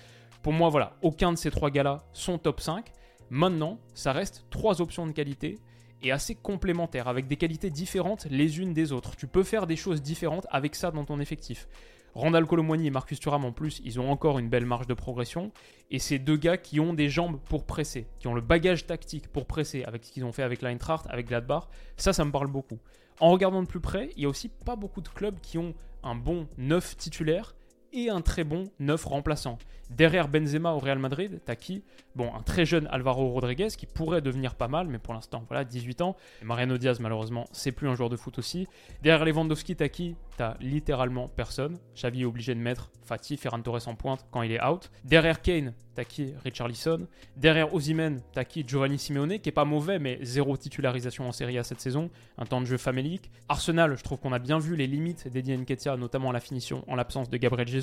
Pour 0.43 0.53
moi 0.53 0.69
voilà, 0.69 0.99
aucun 1.01 1.33
de 1.33 1.39
ces 1.39 1.51
trois 1.51 1.71
gars-là 1.71 2.03
sont 2.13 2.37
top 2.37 2.61
5. 2.61 2.93
Maintenant, 3.31 3.79
ça 3.95 4.13
reste 4.13 4.45
trois 4.51 4.83
options 4.83 5.07
de 5.07 5.13
qualité 5.13 5.59
et 6.03 6.13
assez 6.13 6.35
complémentaires, 6.35 7.09
avec 7.09 7.27
des 7.27 7.37
qualités 7.37 7.71
différentes 7.71 8.27
les 8.31 8.59
unes 8.61 8.73
des 8.73 8.93
autres. 8.93 9.17
Tu 9.17 9.27
peux 9.27 9.43
faire 9.43 9.67
des 9.67 9.77
choses 9.77 10.03
différentes 10.03 10.47
avec 10.51 10.75
ça 10.75 10.91
dans 10.91 11.05
ton 11.05 11.21
effectif. 11.21 11.69
Randall 12.15 12.47
Colomwani 12.47 12.89
et 12.89 12.91
Marcus 12.91 13.19
Thuram 13.19 13.45
en 13.45 13.53
plus, 13.53 13.81
ils 13.85 13.99
ont 13.99 14.11
encore 14.11 14.39
une 14.39 14.49
belle 14.49 14.67
marge 14.67 14.87
de 14.87 14.95
progression. 14.95 15.51
Et 15.91 15.99
c'est 15.99 16.19
deux 16.19 16.37
gars 16.37 16.59
qui 16.59 16.79
ont 16.79 16.93
des 16.93 17.09
jambes 17.09 17.39
pour 17.49 17.65
presser, 17.65 18.07
qui 18.19 18.29
ont 18.29 18.35
le 18.35 18.43
bagage 18.43 18.87
tactique 18.87 19.29
pour 19.29 19.47
presser 19.47 19.85
avec 19.85 20.05
ce 20.05 20.13
qu'ils 20.13 20.25
ont 20.25 20.33
fait 20.33 20.43
avec 20.43 20.61
l'Eintracht, 20.61 21.07
avec 21.09 21.29
Gladbach. 21.29 21.69
Ça, 21.97 22.13
ça 22.13 22.25
me 22.25 22.31
parle 22.31 22.49
beaucoup. 22.49 22.79
En 23.21 23.31
regardant 23.31 23.63
de 23.63 23.67
plus 23.67 23.81
près, 23.81 24.11
il 24.17 24.23
y 24.23 24.27
a 24.27 24.29
aussi 24.29 24.49
pas 24.49 24.77
beaucoup 24.77 25.01
de 25.01 25.09
clubs 25.09 25.39
qui 25.41 25.57
ont 25.57 25.75
un 26.03 26.15
bon 26.15 26.49
9 26.59 26.97
titulaire 26.97 27.55
et 27.93 28.11
un 28.11 28.21
très 28.21 28.45
bon 28.45 28.65
9 28.81 29.05
remplaçant. 29.05 29.59
Derrière 29.91 30.29
Benzema 30.29 30.73
au 30.73 30.79
Real 30.79 30.99
Madrid, 30.99 31.41
t'as 31.45 31.55
qui? 31.55 31.83
Bon, 32.15 32.33
un 32.35 32.43
très 32.43 32.65
jeune 32.65 32.87
Alvaro 32.91 33.29
Rodriguez 33.31 33.69
qui 33.77 33.85
pourrait 33.85 34.23
devenir 34.23 34.55
pas 34.55 34.69
mal, 34.69 34.87
mais 34.87 34.99
pour 34.99 35.13
l'instant, 35.13 35.45
voilà, 35.49 35.65
18 35.65 36.01
ans. 36.01 36.17
Mariano 36.43 36.79
Diaz, 36.79 36.99
malheureusement, 36.99 37.47
c'est 37.53 37.73
plus 37.73 37.89
un 37.89 37.95
joueur 37.95 38.09
de 38.09 38.17
foot 38.17 38.39
aussi. 38.39 38.67
Derrière 39.03 39.27
Lewandowski, 39.27 39.77
t'as 39.77 39.89
qui? 39.89 40.17
T'as 40.39 40.57
littéralement 40.61 41.29
personne. 41.29 41.79
Xavi 41.95 42.23
est 42.23 42.25
obligé 42.25 42.55
de 42.55 42.61
mettre 42.61 42.91
Fatih, 43.05 43.37
Ferran 43.37 43.61
Torres 43.61 43.87
en 43.87 43.95
pointe 43.95 44.25
quand 44.31 44.41
il 44.41 44.53
est 44.53 44.65
out. 44.65 44.91
Derrière 45.05 45.43
Kane, 45.43 45.75
t'as 45.95 46.05
qui? 46.05 46.33
Richarlison. 46.43 47.07
Derrière 47.37 47.75
Ozymen, 47.75 48.23
t'as 48.33 48.45
qui? 48.45 48.65
Giovanni 48.67 48.99
Simeone, 48.99 49.41
qui 49.41 49.51
est 49.51 49.53
pas 49.53 49.67
mauvais, 49.67 49.99
mais 49.99 50.19
zéro 50.23 50.57
titularisation 50.57 51.29
en 51.29 51.33
Serie 51.33 51.59
A 51.59 51.65
cette 51.65 51.81
saison. 51.81 52.11
Un 52.39 52.47
temps 52.47 52.63
de 52.63 52.67
jeu 52.67 52.79
famélique. 52.79 53.31
Arsenal, 53.51 53.95
je 53.99 54.03
trouve 54.03 54.19
qu'on 54.19 54.33
a 54.33 54.39
bien 54.39 54.59
vu 54.59 54.75
les 54.75 54.87
limites 54.87 55.29
d'Eddie 55.29 55.57
Nketiah, 55.57 55.99
notamment 55.99 56.31
à 56.31 56.33
la 56.33 56.41
finition, 56.41 56.83
en 56.89 56.95
l'absence 56.95 57.29
de 57.29 57.37
Gabriel 57.37 57.69
Jesus. 57.69 57.82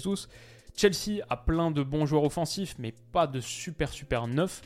Chelsea 0.76 1.22
a 1.30 1.38
plein 1.38 1.72
de 1.72 1.84
bons 1.84 2.06
joueurs 2.06 2.24
offensifs, 2.24 2.76
mais 2.80 2.94
pas 3.12 3.28
de 3.28 3.42
super 3.42 3.90
super 3.90 4.28
neufs. 4.28 4.62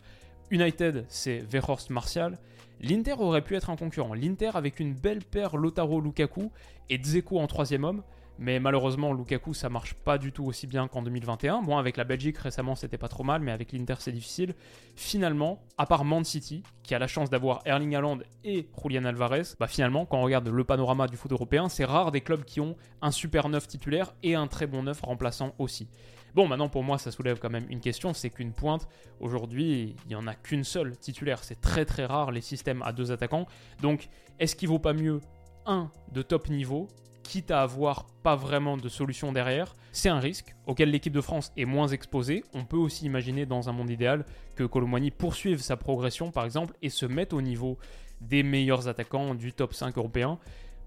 United, 0.52 1.06
c'est 1.08 1.40
Verhorst 1.40 1.90
Martial. 1.90 2.38
L'Inter 2.82 3.14
aurait 3.14 3.42
pu 3.42 3.56
être 3.56 3.70
un 3.70 3.76
concurrent. 3.76 4.14
L'Inter 4.14 4.52
avec 4.54 4.80
une 4.80 4.94
belle 4.94 5.24
paire 5.24 5.58
Lotaro 5.58 6.02
Lukaku 6.02 6.52
et 6.90 6.98
Dzeko 6.98 7.40
en 7.40 7.48
troisième 7.48 7.84
homme. 7.84 8.04
Mais 8.40 8.60
malheureusement, 8.60 9.14
Lukaku, 9.14 9.54
ça 9.54 9.70
marche 9.70 9.94
pas 9.94 10.18
du 10.18 10.32
tout 10.32 10.46
aussi 10.46 10.66
bien 10.68 10.88
qu'en 10.88 11.04
2021. 11.04 11.62
Bon, 11.62 11.78
avec 11.78 11.98
la 11.98 12.04
Belgique 12.04 12.38
récemment, 12.38 12.76
c'était 12.76 12.98
pas 12.98 13.08
trop 13.08 13.24
mal, 13.24 13.42
mais 13.42 13.52
avec 13.52 13.72
l'Inter, 13.72 13.96
c'est 14.00 14.12
difficile. 14.12 14.56
Finalement, 14.96 15.64
à 15.78 15.86
part 15.86 16.04
Man 16.04 16.24
City, 16.24 16.64
qui 16.82 16.96
a 16.96 17.00
la 17.00 17.08
chance 17.08 17.30
d'avoir 17.30 17.62
Erling 17.66 17.96
Haaland 17.96 18.20
et 18.44 18.68
Julian 18.82 19.06
Alvarez, 19.06 19.44
bah 19.60 19.68
finalement, 19.68 20.06
quand 20.06 20.18
on 20.18 20.24
regarde 20.24 20.48
le 20.48 20.64
panorama 20.64 21.08
du 21.08 21.16
foot 21.16 21.32
européen, 21.32 21.70
c'est 21.70 21.86
rare 21.86 22.12
des 22.12 22.22
clubs 22.22 22.44
qui 22.44 22.60
ont 22.60 22.76
un 23.02 23.12
super 23.12 23.50
neuf 23.50 23.68
titulaire 23.68 24.14
et 24.24 24.36
un 24.36 24.48
très 24.48 24.68
bon 24.68 24.84
neuf 24.84 25.02
remplaçant 25.02 25.54
aussi. 25.60 25.88
Bon, 26.34 26.48
maintenant 26.48 26.70
pour 26.70 26.84
moi, 26.84 26.98
ça 26.98 27.12
soulève 27.12 27.38
quand 27.40 27.52
même 27.52 27.68
une 27.70 27.80
question, 27.80 28.14
c'est 28.14 28.32
qu'une 28.32 28.54
pointe, 28.54 28.88
aujourd'hui, 29.20 29.96
il 30.06 30.08
n'y 30.08 30.16
en 30.16 30.26
a 30.26 30.34
qu'une 30.34 30.64
seule 30.64 30.98
titulaire. 30.98 31.44
C'est 31.44 31.62
très 31.62 31.86
très 31.86 32.06
rare 32.06 32.32
les 32.32 32.42
systèmes 32.42 32.82
à 32.82 32.92
deux 32.92 33.12
attaquants. 33.12 33.46
Donc, 33.82 34.10
est-ce 34.40 34.56
qu'il 34.56 34.68
vaut 34.68 34.80
pas 34.80 34.94
mieux 34.94 35.22
un 35.68 35.92
de 36.12 36.24
top 36.24 36.50
niveau 36.50 36.88
quitte 37.34 37.50
à 37.50 37.64
avoir 37.64 38.06
pas 38.22 38.36
vraiment 38.36 38.78
de 38.78 38.88
solution 38.88 39.32
derrière, 39.32 39.74
c'est 39.92 40.08
un 40.08 40.20
risque 40.20 40.56
auquel 40.68 40.92
l'équipe 40.92 41.12
de 41.12 41.20
France 41.20 41.52
est 41.58 41.66
moins 41.66 41.88
exposée. 41.88 42.44
On 42.54 42.64
peut 42.64 42.78
aussi 42.78 43.08
imaginer 43.08 43.48
dans 43.48 43.70
un 43.70 43.72
monde 43.72 43.90
idéal 43.90 44.24
que 44.56 44.64
Colomani 44.64 45.10
poursuive 45.10 45.60
sa 45.60 45.76
progression 45.76 46.30
par 46.30 46.46
exemple 46.46 46.76
et 46.84 46.90
se 46.90 47.08
mette 47.08 47.34
au 47.34 47.42
niveau 47.42 47.80
des 48.22 48.44
meilleurs 48.44 48.88
attaquants 48.88 49.34
du 49.34 49.52
top 49.52 49.74
5 49.74 49.98
européen. 49.98 50.38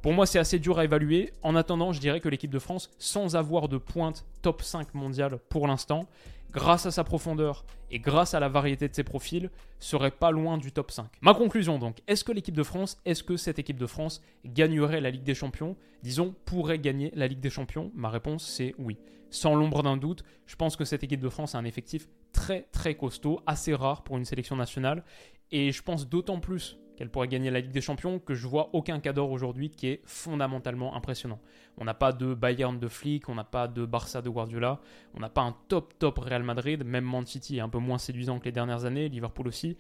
Pour 0.03 0.13
moi, 0.13 0.25
c'est 0.25 0.39
assez 0.39 0.61
dur 0.61 0.79
à 0.79 0.85
évaluer. 0.85 1.33
En 1.43 1.57
attendant, 1.57 1.91
je 1.91 1.99
dirais 1.99 2.21
que 2.21 2.29
l'équipe 2.29 2.53
de 2.53 2.61
France, 2.61 2.93
sans 2.97 3.35
avoir 3.35 3.69
de 3.69 3.77
pointe 3.77 4.25
top 4.41 4.63
5 4.63 4.95
mondial 4.95 5.41
pour 5.49 5.67
l'instant, 5.67 6.07
grâce 6.53 6.87
à 6.87 6.91
sa 6.91 7.05
profondeur 7.05 7.65
et 7.91 7.99
grâce 7.99 8.35
à 8.35 8.41
la 8.41 8.49
variété 8.49 8.89
de 8.89 8.95
ses 8.95 9.05
profils, 9.05 9.51
serait 9.79 10.11
pas 10.11 10.31
loin 10.31 10.59
du 10.59 10.73
top 10.73 10.91
5. 10.91 11.07
Ma 11.21 11.35
conclusion 11.35 11.79
donc, 11.79 11.99
est-ce 12.07 12.25
que 12.25 12.33
l'équipe 12.33 12.55
de 12.55 12.63
France, 12.63 12.99
est-ce 13.05 13.23
que 13.23 13.37
cette 13.37 13.59
équipe 13.59 13.79
de 13.79 13.87
France 13.87 14.23
gagnerait 14.45 15.01
la 15.01 15.11
Ligue 15.11 15.23
des 15.23 15.35
Champions? 15.35 15.77
Disons, 16.03 16.35
pourrait 16.45 16.79
gagner 16.79 17.13
la 17.15 17.27
Ligue 17.27 17.41
des 17.41 17.51
Champions? 17.51 17.91
Ma 17.95 18.11
réponse 18.11 18.45
c'est 18.45 18.75
oui. 18.79 18.99
Sans 19.31 19.55
l'ombre 19.55 19.83
d'un 19.83 19.97
doute, 19.97 20.25
je 20.47 20.57
pense 20.57 20.77
que 20.77 20.85
cette 20.85 21.05
équipe 21.05 21.21
de 21.21 21.29
France 21.29 21.55
a 21.55 21.59
un 21.59 21.65
effectif 21.65 22.09
très 22.33 22.63
très 22.73 22.95
costaud, 22.95 23.41
assez 23.47 23.75
rare 23.75 24.05
pour 24.05 24.17
une 24.17 24.25
sélection 24.25 24.57
nationale, 24.57 25.05
et 25.51 25.73
je 25.73 25.83
pense 25.83 26.09
d'autant 26.09 26.41
plus 26.41 26.79
qu'elle 26.97 27.11
pourrait 27.11 27.29
gagner 27.29 27.51
la 27.51 27.61
Ligue 27.61 27.73
des 27.73 27.81
Champions, 27.81 28.19
que 28.19 28.35
je 28.35 28.47
vois 28.47 28.71
aucun 28.73 28.99
cadre 29.01 29.31
aujourd'hui 29.31 29.71
qui 29.71 29.89
est 29.89 30.01
fondamentalement 30.05 30.95
impressionnant. 30.95 31.39
On 31.79 31.85
n'a 31.85 31.95
pas 31.95 32.13
de 32.13 32.35
Bayern 32.35 32.79
de 32.79 32.89
Flick, 32.89 33.29
on 33.29 33.35
n'a 33.35 33.45
pas 33.45 33.69
de 33.69 33.85
Barça 33.85 34.23
de 34.23 34.31
Guardiola, 34.31 34.81
on 35.15 35.21
n'a 35.21 35.29
pas 35.29 35.43
un 35.43 35.55
top 35.69 35.95
top 35.99 36.19
Real 36.19 36.43
Madrid, 36.43 36.85
même 36.85 37.05
Man 37.05 37.27
City 37.27 37.59
est 37.59 37.61
un 37.61 37.69
peu 37.69 37.79
moins 37.79 37.99
séduisant 37.99 38.39
que 38.39 38.47
les 38.47 38.53
dernières 38.53 38.85
années, 38.85 39.09
Liverpool 39.09 39.47
aussi. 39.47 39.77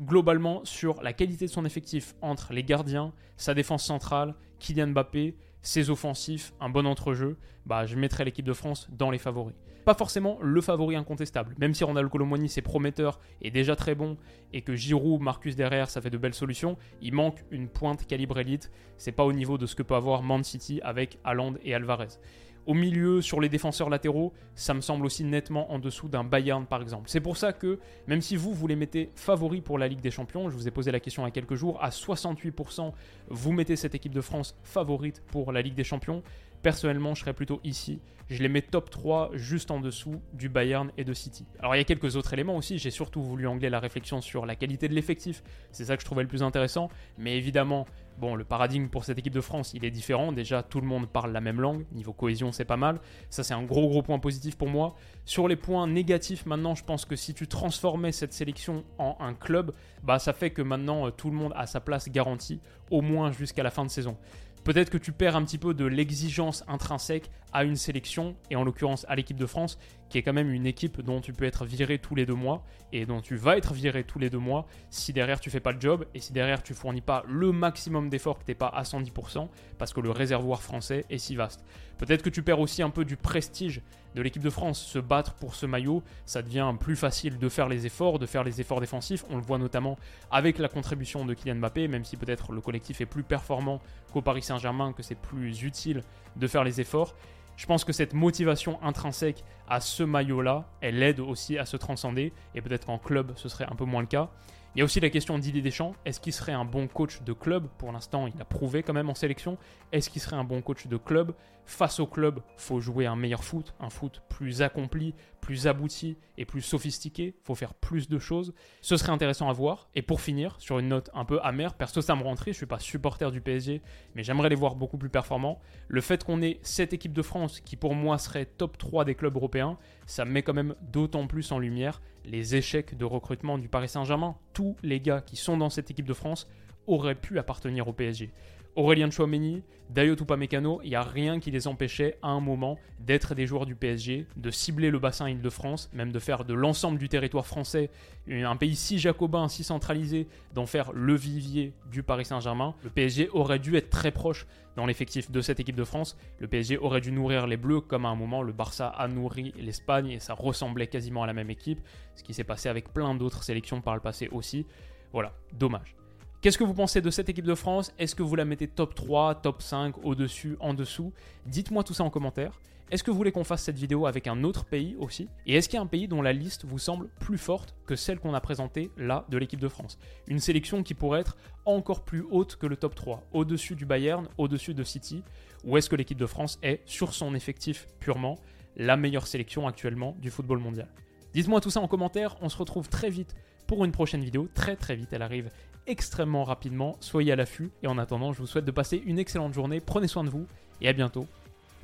Globalement, 0.00 0.64
sur 0.64 1.02
la 1.02 1.12
qualité 1.12 1.46
de 1.46 1.50
son 1.50 1.64
effectif 1.64 2.14
entre 2.22 2.52
les 2.52 2.64
gardiens, 2.64 3.12
sa 3.36 3.52
défense 3.52 3.84
centrale, 3.84 4.34
Kylian 4.58 4.88
Mbappé, 4.88 5.36
ses 5.62 5.90
offensifs, 5.90 6.54
un 6.60 6.70
bon 6.70 6.86
entrejeu, 6.86 7.36
bah, 7.66 7.84
je 7.84 7.96
mettrai 7.96 8.24
l'équipe 8.24 8.46
de 8.46 8.52
France 8.54 8.88
dans 8.90 9.10
les 9.10 9.18
favoris. 9.18 9.54
Pas 9.84 9.94
forcément 9.94 10.38
le 10.42 10.60
favori 10.60 10.96
incontestable, 10.96 11.54
même 11.58 11.74
si 11.74 11.84
Ronald 11.84 12.10
Colomoni 12.10 12.48
c'est 12.48 12.62
prometteur 12.62 13.18
et 13.42 13.50
déjà 13.50 13.76
très 13.76 13.94
bon, 13.94 14.16
et 14.52 14.62
que 14.62 14.74
Giroud, 14.74 15.20
Marcus 15.20 15.56
derrière, 15.56 15.90
ça 15.90 16.00
fait 16.00 16.10
de 16.10 16.18
belles 16.18 16.34
solutions, 16.34 16.76
il 17.00 17.14
manque 17.14 17.44
une 17.50 17.68
pointe 17.68 18.06
calibre 18.06 18.38
élite, 18.38 18.70
c'est 18.96 19.12
pas 19.12 19.24
au 19.24 19.32
niveau 19.32 19.58
de 19.58 19.66
ce 19.66 19.74
que 19.74 19.82
peut 19.82 19.94
avoir 19.94 20.22
Man 20.22 20.44
City 20.44 20.80
avec 20.82 21.18
Haaland 21.24 21.54
et 21.64 21.74
Alvarez. 21.74 22.18
Au 22.66 22.74
milieu, 22.74 23.22
sur 23.22 23.40
les 23.40 23.48
défenseurs 23.48 23.88
latéraux, 23.88 24.34
ça 24.54 24.74
me 24.74 24.82
semble 24.82 25.06
aussi 25.06 25.24
nettement 25.24 25.72
en 25.72 25.78
dessous 25.78 26.08
d'un 26.08 26.24
Bayern 26.24 26.66
par 26.66 26.82
exemple. 26.82 27.08
C'est 27.08 27.20
pour 27.20 27.36
ça 27.36 27.52
que, 27.52 27.78
même 28.06 28.20
si 28.20 28.36
vous, 28.36 28.52
vous 28.52 28.66
les 28.66 28.76
mettez 28.76 29.10
favoris 29.14 29.62
pour 29.62 29.78
la 29.78 29.88
Ligue 29.88 30.00
des 30.00 30.10
Champions, 30.10 30.50
je 30.50 30.54
vous 30.54 30.68
ai 30.68 30.70
posé 30.70 30.92
la 30.92 31.00
question 31.00 31.22
il 31.22 31.26
y 31.26 31.28
a 31.28 31.32
quelques 31.32 31.54
jours, 31.54 31.82
à 31.82 31.88
68%, 31.88 32.92
vous 33.28 33.52
mettez 33.52 33.76
cette 33.76 33.94
équipe 33.94 34.14
de 34.14 34.20
France 34.20 34.56
favorite 34.62 35.22
pour 35.28 35.52
la 35.52 35.62
Ligue 35.62 35.74
des 35.74 35.84
Champions. 35.84 36.22
Personnellement, 36.62 37.14
je 37.14 37.20
serais 37.20 37.34
plutôt 37.34 37.60
ici. 37.64 38.00
Je 38.30 38.40
les 38.44 38.48
mets 38.48 38.62
top 38.62 38.90
3 38.90 39.30
juste 39.34 39.72
en 39.72 39.80
dessous 39.80 40.22
du 40.34 40.48
Bayern 40.48 40.92
et 40.96 41.02
de 41.02 41.12
City. 41.12 41.46
Alors 41.58 41.74
il 41.74 41.78
y 41.78 41.80
a 41.80 41.84
quelques 41.84 42.14
autres 42.14 42.32
éléments 42.32 42.56
aussi. 42.56 42.78
J'ai 42.78 42.92
surtout 42.92 43.22
voulu 43.22 43.48
angler 43.48 43.70
la 43.70 43.80
réflexion 43.80 44.20
sur 44.20 44.46
la 44.46 44.54
qualité 44.54 44.86
de 44.88 44.94
l'effectif. 44.94 45.42
C'est 45.72 45.86
ça 45.86 45.96
que 45.96 46.02
je 46.02 46.06
trouvais 46.06 46.22
le 46.22 46.28
plus 46.28 46.44
intéressant. 46.44 46.90
Mais 47.18 47.36
évidemment, 47.36 47.86
bon, 48.18 48.36
le 48.36 48.44
paradigme 48.44 48.86
pour 48.86 49.04
cette 49.04 49.18
équipe 49.18 49.32
de 49.32 49.40
France, 49.40 49.72
il 49.74 49.84
est 49.84 49.90
différent. 49.90 50.30
Déjà, 50.30 50.62
tout 50.62 50.80
le 50.80 50.86
monde 50.86 51.08
parle 51.08 51.32
la 51.32 51.40
même 51.40 51.60
langue. 51.60 51.84
Niveau 51.90 52.12
cohésion, 52.12 52.52
c'est 52.52 52.64
pas 52.64 52.76
mal. 52.76 53.00
Ça, 53.30 53.42
c'est 53.42 53.54
un 53.54 53.64
gros 53.64 53.88
gros 53.88 54.02
point 54.02 54.20
positif 54.20 54.56
pour 54.56 54.68
moi. 54.68 54.94
Sur 55.24 55.48
les 55.48 55.56
points 55.56 55.88
négatifs, 55.88 56.46
maintenant, 56.46 56.76
je 56.76 56.84
pense 56.84 57.06
que 57.06 57.16
si 57.16 57.34
tu 57.34 57.48
transformais 57.48 58.12
cette 58.12 58.32
sélection 58.32 58.84
en 58.98 59.16
un 59.18 59.34
club, 59.34 59.72
bah 60.04 60.20
ça 60.20 60.32
fait 60.32 60.50
que 60.50 60.62
maintenant 60.62 61.06
euh, 61.06 61.10
tout 61.10 61.30
le 61.30 61.36
monde 61.36 61.52
a 61.56 61.66
sa 61.66 61.80
place 61.80 62.08
garantie, 62.08 62.60
au 62.92 63.00
moins 63.02 63.32
jusqu'à 63.32 63.64
la 63.64 63.70
fin 63.70 63.84
de 63.84 63.90
saison. 63.90 64.16
Peut-être 64.64 64.90
que 64.90 64.98
tu 64.98 65.12
perds 65.12 65.36
un 65.36 65.44
petit 65.44 65.58
peu 65.58 65.74
de 65.74 65.84
l'exigence 65.84 66.64
intrinsèque 66.68 67.30
à 67.52 67.64
une 67.64 67.76
sélection, 67.76 68.36
et 68.50 68.56
en 68.56 68.64
l'occurrence 68.64 69.06
à 69.08 69.16
l'équipe 69.16 69.36
de 69.36 69.46
France, 69.46 69.78
qui 70.10 70.18
est 70.18 70.22
quand 70.22 70.32
même 70.32 70.50
une 70.50 70.66
équipe 70.66 71.00
dont 71.00 71.20
tu 71.20 71.32
peux 71.32 71.44
être 71.44 71.64
viré 71.64 71.98
tous 71.98 72.14
les 72.14 72.26
deux 72.26 72.34
mois 72.34 72.64
et 72.92 73.06
dont 73.06 73.20
tu 73.20 73.36
vas 73.36 73.56
être 73.56 73.72
viré 73.72 74.02
tous 74.02 74.18
les 74.18 74.28
deux 74.28 74.38
mois 74.38 74.66
si 74.90 75.12
derrière 75.12 75.40
tu 75.40 75.50
fais 75.50 75.60
pas 75.60 75.70
le 75.70 75.80
job 75.80 76.04
et 76.14 76.20
si 76.20 76.32
derrière 76.32 76.64
tu 76.64 76.74
fournis 76.74 77.00
pas 77.00 77.22
le 77.28 77.52
maximum 77.52 78.10
d'efforts 78.10 78.40
que 78.40 78.44
t'es 78.44 78.56
pas 78.56 78.66
à 78.66 78.82
110% 78.82 79.48
parce 79.78 79.92
que 79.92 80.00
le 80.00 80.10
réservoir 80.10 80.62
français 80.62 81.04
est 81.10 81.18
si 81.18 81.36
vaste. 81.36 81.64
Peut-être 81.96 82.22
que 82.22 82.30
tu 82.30 82.42
perds 82.42 82.58
aussi 82.58 82.82
un 82.82 82.90
peu 82.90 83.04
du 83.04 83.16
prestige 83.16 83.82
de 84.14 84.22
l'équipe 84.22 84.42
de 84.42 84.50
France. 84.50 84.80
Se 84.80 84.98
battre 84.98 85.34
pour 85.34 85.54
ce 85.54 85.66
maillot, 85.66 86.02
ça 86.26 86.42
devient 86.42 86.72
plus 86.78 86.96
facile 86.96 87.38
de 87.38 87.48
faire 87.48 87.68
les 87.68 87.86
efforts, 87.86 88.18
de 88.18 88.26
faire 88.26 88.42
les 88.42 88.60
efforts 88.60 88.80
défensifs. 88.80 89.24
On 89.30 89.36
le 89.36 89.42
voit 89.42 89.58
notamment 89.58 89.96
avec 90.30 90.58
la 90.58 90.68
contribution 90.68 91.24
de 91.24 91.34
Kylian 91.34 91.56
Mbappé, 91.56 91.86
même 91.86 92.04
si 92.04 92.16
peut-être 92.16 92.52
le 92.52 92.60
collectif 92.60 93.00
est 93.00 93.06
plus 93.06 93.22
performant 93.22 93.80
qu'au 94.12 94.22
Paris 94.22 94.42
Saint-Germain, 94.42 94.92
que 94.92 95.02
c'est 95.02 95.14
plus 95.14 95.62
utile 95.62 96.02
de 96.36 96.46
faire 96.46 96.64
les 96.64 96.80
efforts. 96.80 97.14
Je 97.60 97.66
pense 97.66 97.84
que 97.84 97.92
cette 97.92 98.14
motivation 98.14 98.82
intrinsèque 98.82 99.44
à 99.68 99.80
ce 99.80 100.02
maillot-là, 100.02 100.64
elle 100.80 101.02
aide 101.02 101.20
aussi 101.20 101.58
à 101.58 101.66
se 101.66 101.76
transcender, 101.76 102.32
et 102.54 102.62
peut-être 102.62 102.86
qu'en 102.86 102.96
club, 102.96 103.34
ce 103.36 103.50
serait 103.50 103.66
un 103.70 103.74
peu 103.74 103.84
moins 103.84 104.00
le 104.00 104.06
cas. 104.06 104.30
Il 104.74 104.78
y 104.78 104.82
a 104.82 104.84
aussi 104.86 104.98
la 104.98 105.10
question 105.10 105.38
d'idée 105.38 105.60
Deschamps. 105.60 105.94
Est-ce 106.06 106.20
qu'il 106.20 106.32
serait 106.32 106.54
un 106.54 106.64
bon 106.64 106.88
coach 106.88 107.20
de 107.20 107.34
club? 107.34 107.68
Pour 107.76 107.92
l'instant, 107.92 108.26
il 108.26 108.40
a 108.40 108.46
prouvé 108.46 108.82
quand 108.82 108.94
même 108.94 109.10
en 109.10 109.14
sélection. 109.14 109.58
Est-ce 109.92 110.08
qu'il 110.08 110.22
serait 110.22 110.36
un 110.36 110.44
bon 110.44 110.62
coach 110.62 110.86
de 110.86 110.96
club? 110.96 111.34
Face 111.70 112.00
au 112.00 112.06
club, 112.08 112.40
faut 112.56 112.80
jouer 112.80 113.06
un 113.06 113.14
meilleur 113.14 113.44
foot, 113.44 113.74
un 113.78 113.90
foot 113.90 114.22
plus 114.28 114.60
accompli, 114.60 115.14
plus 115.40 115.68
abouti 115.68 116.18
et 116.36 116.44
plus 116.44 116.62
sophistiqué. 116.62 117.36
faut 117.44 117.54
faire 117.54 117.74
plus 117.74 118.08
de 118.08 118.18
choses. 118.18 118.52
Ce 118.80 118.96
serait 118.96 119.12
intéressant 119.12 119.48
à 119.48 119.52
voir. 119.52 119.88
Et 119.94 120.02
pour 120.02 120.20
finir, 120.20 120.56
sur 120.58 120.80
une 120.80 120.88
note 120.88 121.10
un 121.14 121.24
peu 121.24 121.38
amère, 121.44 121.74
perso 121.74 122.02
ça 122.02 122.16
me 122.16 122.24
rend 122.24 122.34
triste, 122.34 122.54
je 122.54 122.58
suis 122.58 122.66
pas 122.66 122.80
supporter 122.80 123.30
du 123.30 123.40
PSG, 123.40 123.82
mais 124.16 124.24
j'aimerais 124.24 124.48
les 124.48 124.56
voir 124.56 124.74
beaucoup 124.74 124.98
plus 124.98 125.10
performants. 125.10 125.60
Le 125.86 126.00
fait 126.00 126.24
qu'on 126.24 126.42
ait 126.42 126.58
cette 126.62 126.92
équipe 126.92 127.12
de 127.12 127.22
France 127.22 127.60
qui 127.60 127.76
pour 127.76 127.94
moi 127.94 128.18
serait 128.18 128.46
top 128.46 128.76
3 128.76 129.04
des 129.04 129.14
clubs 129.14 129.36
européens, 129.36 129.78
ça 130.06 130.24
met 130.24 130.42
quand 130.42 130.54
même 130.54 130.74
d'autant 130.90 131.28
plus 131.28 131.52
en 131.52 131.60
lumière 131.60 132.02
les 132.24 132.56
échecs 132.56 132.96
de 132.96 133.04
recrutement 133.04 133.58
du 133.58 133.68
Paris 133.68 133.88
Saint-Germain. 133.88 134.34
Tous 134.54 134.76
les 134.82 134.98
gars 134.98 135.20
qui 135.20 135.36
sont 135.36 135.56
dans 135.56 135.70
cette 135.70 135.88
équipe 135.92 136.08
de 136.08 136.14
France 136.14 136.48
auraient 136.88 137.14
pu 137.14 137.38
appartenir 137.38 137.86
au 137.86 137.92
PSG. 137.92 138.32
Aurélien 138.76 139.10
Chouameni, 139.10 139.62
Dayo 139.90 140.14
Mécano, 140.38 140.80
il 140.84 140.90
n'y 140.90 140.94
a 140.94 141.02
rien 141.02 141.40
qui 141.40 141.50
les 141.50 141.66
empêchait 141.66 142.16
à 142.22 142.28
un 142.28 142.40
moment 142.40 142.78
d'être 143.00 143.34
des 143.34 143.46
joueurs 143.46 143.66
du 143.66 143.74
PSG, 143.74 144.26
de 144.36 144.50
cibler 144.50 144.90
le 144.90 145.00
bassin 145.00 145.28
Île-de-France, 145.28 145.90
même 145.92 146.12
de 146.12 146.18
faire 146.20 146.44
de 146.44 146.54
l'ensemble 146.54 146.98
du 146.98 147.08
territoire 147.08 147.46
français 147.46 147.90
un 148.30 148.56
pays 148.56 148.76
si 148.76 148.98
jacobin, 148.98 149.48
si 149.48 149.64
centralisé, 149.64 150.28
d'en 150.54 150.66
faire 150.66 150.92
le 150.92 151.16
vivier 151.16 151.72
du 151.90 152.04
Paris 152.04 152.24
Saint-Germain. 152.24 152.74
Le 152.84 152.90
PSG 152.90 153.28
aurait 153.32 153.58
dû 153.58 153.76
être 153.76 153.90
très 153.90 154.12
proche 154.12 154.46
dans 154.76 154.86
l'effectif 154.86 155.30
de 155.30 155.40
cette 155.40 155.58
équipe 155.58 155.74
de 155.74 155.84
France. 155.84 156.16
Le 156.38 156.46
PSG 156.46 156.78
aurait 156.78 157.00
dû 157.00 157.10
nourrir 157.10 157.48
les 157.48 157.56
Bleus 157.56 157.80
comme 157.80 158.06
à 158.06 158.10
un 158.10 158.14
moment 158.14 158.42
le 158.42 158.52
Barça 158.52 158.86
a 158.88 159.08
nourri 159.08 159.52
l'Espagne 159.58 160.10
et 160.10 160.20
ça 160.20 160.34
ressemblait 160.34 160.86
quasiment 160.86 161.24
à 161.24 161.26
la 161.26 161.32
même 161.32 161.50
équipe, 161.50 161.80
ce 162.14 162.22
qui 162.22 162.34
s'est 162.34 162.44
passé 162.44 162.68
avec 162.68 162.92
plein 162.92 163.14
d'autres 163.14 163.42
sélections 163.42 163.80
par 163.80 163.94
le 163.94 164.00
passé 164.00 164.28
aussi. 164.30 164.66
Voilà, 165.12 165.32
dommage. 165.52 165.99
Qu'est-ce 166.40 166.56
que 166.56 166.64
vous 166.64 166.72
pensez 166.72 167.02
de 167.02 167.10
cette 167.10 167.28
équipe 167.28 167.44
de 167.44 167.54
France? 167.54 167.92
Est-ce 167.98 168.14
que 168.14 168.22
vous 168.22 168.34
la 168.34 168.46
mettez 168.46 168.66
top 168.66 168.94
3, 168.94 169.42
top 169.42 169.60
5, 169.60 170.02
au-dessus, 170.06 170.56
en 170.60 170.72
dessous? 170.72 171.12
Dites-moi 171.44 171.84
tout 171.84 171.92
ça 171.92 172.02
en 172.02 172.08
commentaire. 172.08 172.62
Est-ce 172.90 173.04
que 173.04 173.10
vous 173.10 173.18
voulez 173.18 173.30
qu'on 173.30 173.44
fasse 173.44 173.62
cette 173.62 173.76
vidéo 173.76 174.06
avec 174.06 174.26
un 174.26 174.42
autre 174.42 174.64
pays 174.64 174.96
aussi? 174.98 175.28
Et 175.44 175.56
est-ce 175.56 175.68
qu'il 175.68 175.76
y 175.76 175.78
a 175.78 175.82
un 175.82 175.86
pays 175.86 176.08
dont 176.08 176.22
la 176.22 176.32
liste 176.32 176.64
vous 176.64 176.78
semble 176.78 177.10
plus 177.20 177.36
forte 177.36 177.74
que 177.84 177.94
celle 177.94 178.18
qu'on 178.18 178.32
a 178.32 178.40
présentée 178.40 178.90
là 178.96 179.26
de 179.28 179.36
l'équipe 179.36 179.60
de 179.60 179.68
France? 179.68 179.98
Une 180.28 180.40
sélection 180.40 180.82
qui 180.82 180.94
pourrait 180.94 181.20
être 181.20 181.36
encore 181.66 182.06
plus 182.06 182.24
haute 182.30 182.56
que 182.56 182.66
le 182.66 182.76
top 182.78 182.94
3, 182.94 183.22
au-dessus 183.32 183.74
du 183.74 183.84
Bayern, 183.84 184.26
au-dessus 184.38 184.72
de 184.72 184.82
City? 184.82 185.22
Ou 185.64 185.76
est-ce 185.76 185.90
que 185.90 185.96
l'équipe 185.96 186.18
de 186.18 186.24
France 186.24 186.58
est, 186.62 186.80
sur 186.86 187.12
son 187.12 187.34
effectif 187.34 187.86
purement, 187.98 188.38
la 188.76 188.96
meilleure 188.96 189.26
sélection 189.26 189.68
actuellement 189.68 190.16
du 190.18 190.30
football 190.30 190.60
mondial? 190.60 190.88
Dites-moi 191.34 191.60
tout 191.60 191.70
ça 191.70 191.80
en 191.80 191.86
commentaire, 191.86 192.38
on 192.40 192.48
se 192.48 192.56
retrouve 192.56 192.88
très 192.88 193.10
vite 193.10 193.36
pour 193.70 193.84
une 193.84 193.92
prochaine 193.92 194.24
vidéo, 194.24 194.48
très 194.52 194.74
très 194.74 194.96
vite, 194.96 195.10
elle 195.12 195.22
arrive 195.22 195.48
extrêmement 195.86 196.42
rapidement. 196.42 196.96
Soyez 196.98 197.30
à 197.30 197.36
l'affût 197.36 197.70
et 197.84 197.86
en 197.86 197.98
attendant, 197.98 198.32
je 198.32 198.40
vous 198.40 198.48
souhaite 198.48 198.64
de 198.64 198.72
passer 198.72 199.00
une 199.06 199.16
excellente 199.16 199.54
journée. 199.54 199.78
Prenez 199.78 200.08
soin 200.08 200.24
de 200.24 200.28
vous 200.28 200.44
et 200.80 200.88
à 200.88 200.92
bientôt. 200.92 201.24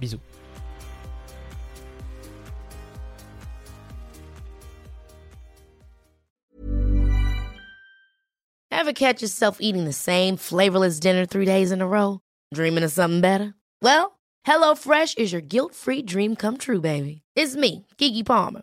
Bisous. 0.00 0.18
Ever 8.72 8.92
catch 8.92 9.22
yourself 9.22 9.58
eating 9.60 9.84
the 9.84 9.92
same 9.92 10.36
flavorless 10.36 10.98
dinner 10.98 11.24
three 11.24 11.46
days 11.46 11.70
in 11.70 11.80
a 11.80 11.86
row? 11.86 12.18
Dreaming 12.52 12.82
of 12.82 12.90
something 12.90 13.20
better? 13.20 13.54
Well, 13.80 14.18
HelloFresh 14.44 15.18
is 15.18 15.32
your 15.32 15.40
guilt-free 15.40 16.02
dream 16.02 16.34
come 16.34 16.56
true, 16.56 16.80
baby. 16.80 17.22
It's 17.36 17.54
me, 17.54 17.86
Kiki 17.96 18.24
Palmer. 18.24 18.62